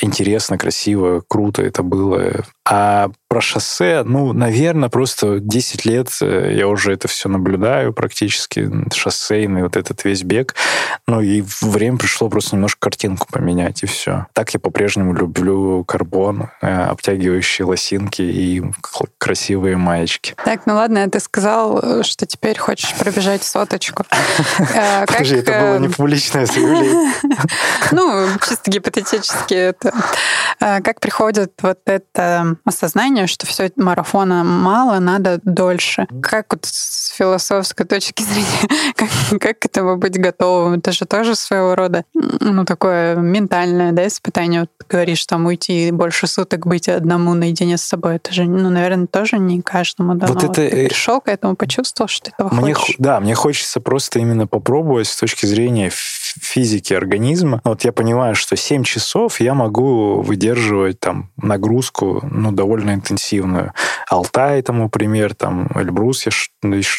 интересно, 0.00 0.58
красиво, 0.58 1.22
круто 1.26 1.62
это 1.62 1.82
было. 1.82 2.44
А 2.66 3.10
про 3.28 3.40
шоссе, 3.40 4.02
ну, 4.04 4.32
наверное, 4.32 4.88
просто 4.88 5.38
10 5.40 5.84
лет 5.84 6.08
э, 6.22 6.54
я 6.56 6.68
уже 6.68 6.92
это 6.92 7.08
все 7.08 7.28
наблюдаю 7.28 7.92
практически, 7.92 8.70
шоссейный 8.92 9.64
вот 9.64 9.76
этот 9.76 10.04
весь 10.04 10.22
бег. 10.22 10.54
Ну, 11.06 11.20
и 11.20 11.42
время 11.60 11.98
пришло 11.98 12.28
просто 12.28 12.56
немножко 12.56 12.78
картинку 12.80 13.26
поменять, 13.30 13.82
и 13.82 13.86
все. 13.86 14.26
Так 14.32 14.54
я 14.54 14.60
по-прежнему 14.60 15.12
люблю 15.14 15.84
карбон, 15.84 16.48
э, 16.62 16.84
обтягивающие 16.84 17.66
лосинки 17.66 18.22
и 18.22 18.62
красивые 19.18 19.76
маечки. 19.76 20.34
Так, 20.44 20.66
ну 20.66 20.74
ладно, 20.74 21.08
ты 21.10 21.20
сказал, 21.20 22.02
что 22.02 22.26
теперь 22.26 22.58
хочешь 22.58 22.94
пробежать 22.94 23.42
соточку. 23.42 24.04
Э, 24.74 25.04
Подожди, 25.06 25.36
это 25.36 25.60
было 25.60 25.78
не 25.78 25.88
публичное 25.88 26.46
заявление. 26.46 27.12
Ну, 27.92 28.28
чисто 28.46 28.70
гипотетически. 28.70 29.74
Как 30.58 31.00
приходит 31.00 31.52
вот 31.62 31.78
это 31.86 32.56
осознание, 32.64 33.26
что 33.26 33.46
все 33.46 33.70
марафона 33.76 34.44
мало, 34.44 34.98
надо 34.98 35.40
дольше. 35.42 36.06
Как 36.22 36.52
вот 36.52 36.64
с 36.64 37.12
философской 37.14 37.86
точки 37.86 38.22
зрения, 38.24 38.94
как, 38.94 39.08
как 39.40 39.58
к 39.58 39.66
этому 39.66 39.96
быть 39.96 40.18
готовым? 40.18 40.78
Это 40.78 40.92
же 40.92 41.04
тоже 41.04 41.34
своего 41.34 41.74
рода, 41.74 42.04
ну, 42.14 42.64
такое 42.64 43.16
ментальное, 43.16 43.92
да, 43.92 44.06
испытание. 44.06 44.60
Вот 44.60 44.70
говоришь, 44.88 45.24
там 45.26 45.46
уйти 45.46 45.90
больше 45.90 46.26
суток 46.26 46.66
быть 46.66 46.88
одному 46.88 47.34
наедине 47.34 47.76
с 47.76 47.82
собой. 47.82 48.16
Это 48.16 48.32
же, 48.32 48.44
ну, 48.44 48.70
наверное, 48.70 49.06
тоже 49.06 49.38
не 49.38 49.60
каждому 49.62 50.14
дано. 50.14 50.32
Вот 50.32 50.44
это... 50.44 50.54
Ты 50.54 50.68
э, 50.68 50.88
пришел 50.88 51.20
к 51.20 51.28
этому, 51.28 51.56
почувствовал, 51.56 52.08
что 52.08 52.26
ты 52.26 52.32
этого 52.38 52.54
мне, 52.54 52.74
хочешь? 52.74 52.96
Да, 52.98 53.20
мне 53.20 53.34
хочется 53.34 53.80
просто 53.80 54.18
именно 54.18 54.46
попробовать 54.46 55.08
с 55.08 55.16
точки 55.16 55.46
зрения 55.46 55.90
физики 55.90 56.94
организма. 56.94 57.60
Вот 57.64 57.84
я 57.84 57.92
понимаю, 57.92 58.34
что 58.34 58.56
7 58.56 58.82
часов 58.84 59.40
я 59.40 59.54
могу 59.54 59.73
выдерживать 59.82 61.00
там 61.00 61.30
нагрузку, 61.36 62.26
ну, 62.30 62.52
довольно 62.52 62.94
интенсивную. 62.94 63.72
Алтай, 64.08 64.62
тому 64.62 64.88
пример, 64.88 65.34
там, 65.34 65.68
Эльбрус 65.74 66.26
я 66.26 66.32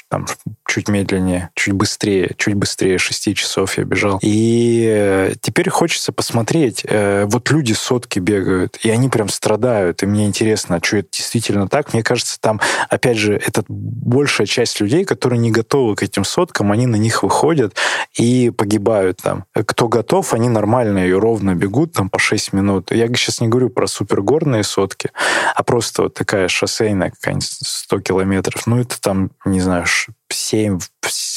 там 0.10 0.26
чуть 0.68 0.90
медленнее, 0.90 1.50
чуть 1.56 1.74
быстрее, 1.74 2.36
чуть 2.38 2.56
быстрее 2.56 2.98
6 2.98 3.36
часов 3.36 3.78
я 3.78 3.84
бежал. 3.84 4.20
И 4.22 4.86
э, 4.88 5.34
теперь 5.42 5.70
хочется 5.70 6.12
посмотреть, 6.12 6.84
э, 6.88 7.26
вот 7.26 7.50
люди 7.52 7.74
сотки 7.74 8.20
бегают, 8.20 8.78
и 8.84 8.90
они 8.90 9.10
прям 9.10 9.30
страдают, 9.30 10.04
и 10.04 10.06
мне 10.06 10.26
интересно, 10.26 10.78
а 10.78 10.86
что 10.86 10.98
это 10.98 11.10
действительно 11.12 11.68
так. 11.68 11.94
Мне 11.94 12.04
кажется, 12.04 12.40
там, 12.40 12.60
опять 12.90 13.18
же, 13.18 13.36
это 13.36 13.64
большая 13.68 14.48
часть 14.48 14.80
людей, 14.80 15.06
которые 15.06 15.40
не 15.40 15.52
готовы 15.52 15.96
к 15.96 16.04
этим 16.04 16.24
соткам, 16.24 16.72
они 16.72 16.88
на 16.88 16.96
них 16.96 17.24
выходят 17.24 17.76
и 18.18 18.50
погибают 18.50 19.22
там. 19.22 19.46
Кто 19.54 19.88
готов, 19.88 20.34
они 20.34 20.50
нормально 20.50 21.08
и 21.08 21.12
ровно 21.12 21.56
бегут 21.56 21.94
там 21.94 22.10
по 22.10 22.20
6 22.20 22.54
минут. 22.54 22.65
Я 22.90 23.08
сейчас 23.08 23.42
не 23.42 23.48
говорю 23.48 23.70
про 23.70 23.88
супергорные 23.88 24.64
сотки, 24.64 25.12
а 25.56 25.64
просто 25.64 26.04
вот 26.04 26.14
такая 26.14 26.48
шоссейная 26.48 27.12
какая-нибудь 27.12 27.48
100 27.48 28.02
километров. 28.02 28.68
Ну, 28.68 28.80
это 28.80 29.00
там, 29.00 29.32
не 29.46 29.62
знаю, 29.62 29.86
7, 30.30 30.80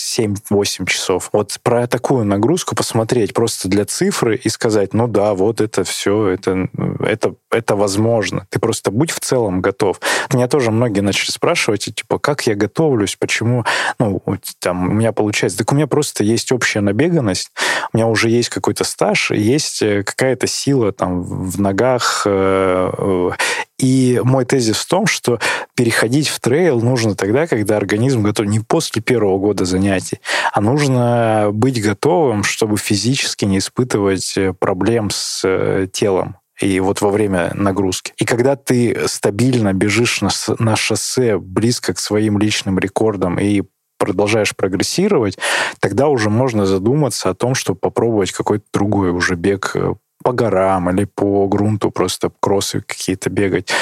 7-8 0.08 0.86
часов. 0.86 1.30
Вот 1.32 1.58
про 1.62 1.86
такую 1.86 2.24
нагрузку 2.24 2.74
посмотреть 2.74 3.34
просто 3.34 3.68
для 3.68 3.84
цифры 3.84 4.36
и 4.36 4.48
сказать, 4.48 4.94
ну 4.94 5.06
да, 5.06 5.34
вот 5.34 5.60
это 5.60 5.84
все, 5.84 6.28
это, 6.28 6.68
это, 7.00 7.34
это 7.50 7.76
возможно. 7.76 8.46
Ты 8.50 8.58
просто 8.58 8.90
будь 8.90 9.10
в 9.10 9.20
целом 9.20 9.60
готов. 9.60 10.00
Меня 10.32 10.48
тоже 10.48 10.70
многие 10.70 11.00
начали 11.00 11.30
спрашивать, 11.30 11.94
типа, 11.94 12.18
как 12.18 12.46
я 12.46 12.54
готовлюсь, 12.54 13.16
почему, 13.16 13.64
ну, 13.98 14.22
там, 14.60 14.90
у 14.90 14.94
меня 14.94 15.12
получается. 15.12 15.58
Так 15.58 15.72
у 15.72 15.74
меня 15.74 15.86
просто 15.86 16.24
есть 16.24 16.52
общая 16.52 16.80
набеганность, 16.80 17.50
у 17.92 17.96
меня 17.96 18.06
уже 18.06 18.30
есть 18.30 18.48
какой-то 18.48 18.84
стаж, 18.84 19.30
есть 19.30 19.82
э, 19.82 20.02
какая-то 20.02 20.46
сила 20.46 20.92
там 20.92 21.22
в 21.22 21.60
ногах, 21.60 22.22
э, 22.26 22.90
э, 22.96 23.30
и 23.78 24.20
мой 24.24 24.44
тезис 24.44 24.78
в 24.78 24.88
том, 24.88 25.06
что 25.06 25.38
переходить 25.74 26.28
в 26.28 26.40
трейл 26.40 26.80
нужно 26.80 27.14
тогда, 27.14 27.46
когда 27.46 27.76
организм 27.76 28.22
готов 28.22 28.46
не 28.46 28.60
после 28.60 29.00
первого 29.00 29.38
года 29.38 29.64
занятий, 29.64 30.20
а 30.52 30.60
нужно 30.60 31.50
быть 31.52 31.80
готовым, 31.82 32.42
чтобы 32.42 32.76
физически 32.76 33.44
не 33.44 33.58
испытывать 33.58 34.36
э, 34.36 34.52
проблем 34.52 35.10
с 35.10 35.42
э, 35.44 35.86
телом 35.92 36.36
и 36.60 36.80
вот 36.80 37.00
во 37.00 37.10
время 37.10 37.52
нагрузки. 37.54 38.12
И 38.18 38.24
когда 38.24 38.56
ты 38.56 39.06
стабильно 39.06 39.72
бежишь 39.72 40.22
на, 40.22 40.30
на 40.58 40.74
шоссе 40.74 41.38
близко 41.38 41.94
к 41.94 42.00
своим 42.00 42.38
личным 42.38 42.80
рекордам 42.80 43.38
и 43.38 43.62
продолжаешь 43.98 44.56
прогрессировать, 44.56 45.38
тогда 45.80 46.08
уже 46.08 46.30
можно 46.30 46.66
задуматься 46.66 47.30
о 47.30 47.34
том, 47.34 47.54
чтобы 47.54 47.78
попробовать 47.78 48.32
какой-то 48.32 48.64
другой 48.72 49.10
уже 49.10 49.34
бег 49.34 49.72
э, 49.74 49.94
по 50.28 50.32
горам 50.32 50.90
или 50.90 51.06
по 51.06 51.48
грунту 51.48 51.90
просто 51.90 52.30
кроссы 52.40 52.82
какие-то 52.82 53.30
бегать. 53.30 53.72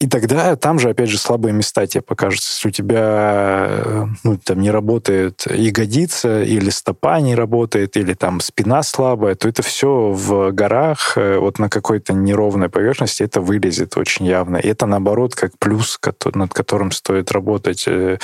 И 0.00 0.08
тогда 0.08 0.56
там 0.56 0.78
же, 0.78 0.90
опять 0.90 1.08
же, 1.08 1.18
слабые 1.18 1.52
места 1.52 1.86
тебе 1.86 2.02
покажутся. 2.02 2.52
Если 2.52 2.68
у 2.68 2.70
тебя 2.72 3.66
э, 3.70 4.06
ну, 4.24 4.36
там 4.36 4.60
не 4.60 4.70
работает 4.70 5.46
ягодица, 5.50 6.42
или 6.42 6.68
стопа 6.70 7.20
не 7.20 7.34
работает, 7.34 7.96
или 7.96 8.12
там 8.14 8.40
спина 8.40 8.82
слабая, 8.82 9.34
то 9.34 9.48
это 9.48 9.62
все 9.62 10.10
в 10.10 10.50
горах, 10.50 11.16
э, 11.16 11.38
вот 11.38 11.58
на 11.58 11.68
какой-то 11.68 12.12
неровной 12.12 12.68
поверхности, 12.68 13.22
это 13.22 13.40
вылезет 13.40 13.96
очень 13.96 14.26
явно. 14.26 14.56
И 14.56 14.68
это, 14.68 14.86
наоборот, 14.86 15.34
как 15.34 15.52
плюс, 15.58 15.98
над 16.34 16.52
которым 16.52 16.90
стоит 16.90 17.30
работать 17.30 17.84
э, 17.86 18.18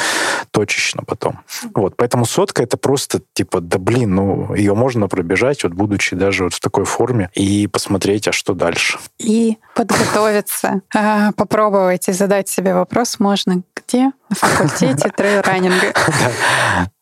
точечно 0.50 1.04
потом. 1.06 1.40
Вот. 1.74 1.96
Поэтому 1.96 2.24
сотка— 2.24 2.62
это 2.64 2.76
просто 2.76 3.22
типа, 3.32 3.60
да 3.60 3.78
блин, 3.78 4.16
ну, 4.16 4.54
ее 4.54 4.74
можно 4.74 5.08
пробежать, 5.08 5.62
вот 5.62 5.72
будучи 5.72 6.16
даже 6.16 6.44
вот 6.44 6.54
в 6.54 6.60
такой 6.60 6.84
форме, 6.84 7.30
и 7.34 7.68
посмотреть, 7.68 8.28
а 8.28 8.32
что 8.32 8.54
дальше. 8.54 8.98
И 9.18 9.56
подготовиться, 9.74 10.82
а, 10.94 11.32
попробовать 11.60 12.08
попробовать 12.08 12.12
задать 12.12 12.48
себе 12.48 12.74
вопрос 12.74 13.20
можно 13.20 13.62
где? 13.76 14.12
На 14.30 14.36
факультете 14.36 15.08
трейл-раннинга. 15.08 15.92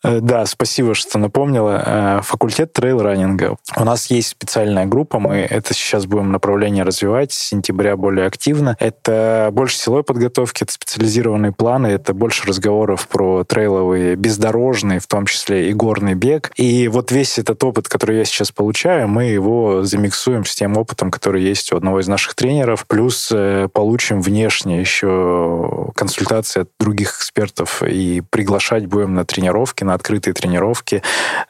Э, 0.05 0.21
да, 0.21 0.47
спасибо, 0.47 0.95
что 0.95 1.19
напомнила. 1.19 1.83
Э, 1.85 2.21
факультет 2.23 2.73
трейл-раннинга. 2.73 3.57
У 3.77 3.85
нас 3.85 4.11
есть 4.11 4.29
специальная 4.29 4.87
группа, 4.87 5.19
мы 5.19 5.39
это 5.39 5.75
сейчас 5.75 6.07
будем 6.07 6.33
направление 6.33 6.85
развивать, 6.85 7.33
с 7.33 7.39
сентября 7.39 7.97
более 7.97 8.27
активно. 8.27 8.77
Это 8.79 9.51
больше 9.53 9.77
силовой 9.77 10.05
подготовки, 10.05 10.63
это 10.63 10.73
специализированные 10.73 11.53
планы, 11.53 11.89
это 11.89 12.15
больше 12.15 12.47
разговоров 12.47 13.09
про 13.09 13.45
трейловые, 13.45 14.15
бездорожные, 14.15 15.01
в 15.01 15.07
том 15.07 15.27
числе 15.27 15.69
и 15.69 15.73
горный 15.75 16.15
бег. 16.15 16.53
И 16.57 16.89
вот 16.89 17.11
весь 17.11 17.39
этот 17.39 17.63
опыт, 17.65 17.89
который 17.89 18.19
я 18.19 18.25
сейчас 18.25 18.53
получаю, 18.53 19.09
мы 19.09 19.25
его 19.25 19.83
замиксуем 19.83 20.45
с 20.45 20.55
тем 20.55 20.77
опытом, 20.77 21.11
который 21.11 21.43
есть 21.43 21.73
у 21.73 21.77
одного 21.77 22.01
из 22.01 22.09
наших 22.09 22.35
тренеров, 22.35 22.87
плюс 22.87 23.31
э, 23.35 23.69
получим 23.73 24.23
внешне 24.23 24.81
еще 24.81 25.91
консультации 25.95 26.63
от 26.63 26.71
других 26.79 27.18
экспертов 27.19 27.83
и 27.83 28.23
приглашать 28.23 28.87
будем 28.87 29.15
на 29.15 29.25
тренировки, 29.25 29.85
на 29.85 29.95
открытые 29.95 30.35
тренировки 30.35 31.03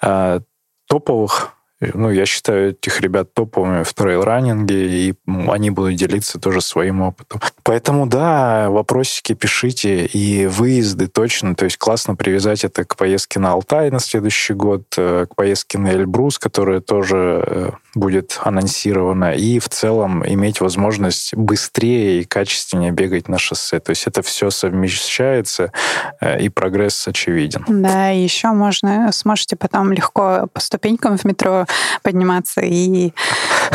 э, 0.02 0.40
топовых 0.88 1.57
ну, 1.80 2.10
я 2.10 2.26
считаю 2.26 2.70
этих 2.70 3.00
ребят 3.00 3.32
топовыми 3.34 3.84
в 3.84 3.94
трейл-раннинге, 3.94 4.88
и 4.88 5.14
они 5.48 5.70
будут 5.70 5.94
делиться 5.94 6.40
тоже 6.40 6.60
своим 6.60 7.02
опытом. 7.02 7.40
Поэтому, 7.62 8.06
да, 8.06 8.68
вопросики 8.68 9.34
пишите, 9.34 10.06
и 10.06 10.46
выезды 10.46 11.06
точно, 11.06 11.54
то 11.54 11.64
есть 11.64 11.76
классно 11.76 12.16
привязать 12.16 12.64
это 12.64 12.84
к 12.84 12.96
поездке 12.96 13.38
на 13.38 13.52
Алтай 13.52 13.90
на 13.90 14.00
следующий 14.00 14.54
год, 14.54 14.92
э, 14.96 15.26
к 15.30 15.36
поездке 15.36 15.78
на 15.78 15.92
Эльбрус, 15.92 16.38
которая 16.38 16.80
тоже 16.80 17.44
э, 17.46 17.70
будет 17.94 18.40
анонсирована, 18.42 19.32
и 19.34 19.60
в 19.60 19.68
целом 19.68 20.26
иметь 20.26 20.60
возможность 20.60 21.34
быстрее 21.34 22.22
и 22.22 22.24
качественнее 22.24 22.90
бегать 22.90 23.28
на 23.28 23.38
шоссе. 23.38 23.78
То 23.78 23.90
есть 23.90 24.06
это 24.06 24.22
все 24.22 24.50
совмещается, 24.50 25.72
э, 26.20 26.40
и 26.40 26.48
прогресс 26.48 27.06
очевиден. 27.06 27.64
Да, 27.68 28.08
еще 28.08 28.48
можно, 28.48 29.12
сможете 29.12 29.54
потом 29.54 29.92
легко 29.92 30.48
по 30.52 30.60
ступенькам 30.60 31.16
в 31.16 31.24
метро 31.24 31.66
подниматься 32.02 32.60
и 32.60 33.12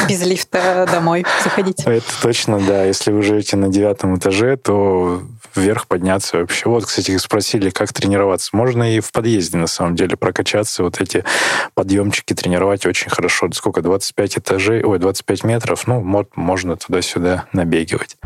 без 0.07 0.25
лифта 0.25 0.87
домой 0.91 1.25
заходить. 1.43 1.81
Это 1.85 2.21
точно, 2.21 2.59
да. 2.59 2.85
Если 2.85 3.11
вы 3.11 3.21
живете 3.21 3.57
на 3.57 3.69
девятом 3.69 4.17
этаже, 4.17 4.57
то 4.57 5.21
вверх 5.55 5.87
подняться 5.87 6.37
вообще. 6.37 6.67
Вот, 6.69 6.85
кстати, 6.85 7.15
спросили, 7.17 7.69
как 7.69 7.93
тренироваться. 7.93 8.49
Можно 8.53 8.95
и 8.95 8.99
в 8.99 9.11
подъезде, 9.11 9.57
на 9.57 9.67
самом 9.67 9.95
деле, 9.95 10.17
прокачаться. 10.17 10.83
Вот 10.83 10.99
эти 10.99 11.23
подъемчики 11.73 12.33
тренировать 12.33 12.85
очень 12.85 13.09
хорошо. 13.09 13.49
Сколько? 13.53 13.81
25 13.81 14.39
этажей, 14.39 14.83
ой, 14.83 14.99
25 14.99 15.43
метров. 15.43 15.87
Ну, 15.87 16.25
можно 16.35 16.75
туда-сюда 16.75 17.45
набегивать. 17.53 18.17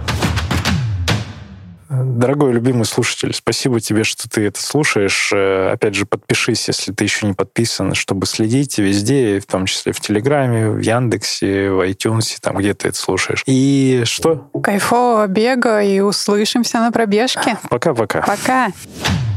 Дорогой 1.90 2.52
любимый 2.52 2.86
слушатель, 2.86 3.34
спасибо 3.34 3.80
тебе, 3.80 4.04
что 4.04 4.30
ты 4.30 4.46
это 4.46 4.62
слушаешь. 4.62 5.32
Э, 5.34 5.72
опять 5.72 5.96
же, 5.96 6.06
подпишись, 6.06 6.68
если 6.68 6.92
ты 6.92 7.06
еще 7.06 7.28
не 7.28 7.34
подписан, 7.34 7.94
чтобы 7.94 8.26
следить 8.26 8.78
везде, 8.78 9.40
в 9.40 9.46
том 9.46 9.66
числе 9.66 9.94
в 9.94 10.02
Телеграме, 10.02 10.70
в 10.70 10.80
Яндексе, 10.80 11.72
в 11.72 11.88
iTunes, 11.88 12.38
там, 12.42 12.58
где 12.58 12.74
ты 12.74 12.90
это 12.90 12.98
слушаешь. 12.98 13.44
И 13.46 14.04
что? 14.06 14.50
Кайфового 14.62 15.28
бега 15.28 15.82
и 15.82 16.02
услышимся 16.02 16.80
на 16.80 16.92
пробежке. 16.92 17.58
Пока-пока. 17.70 18.22
Пока. 18.22 18.68
-пока. 18.68 18.72
Пока. 18.74 19.37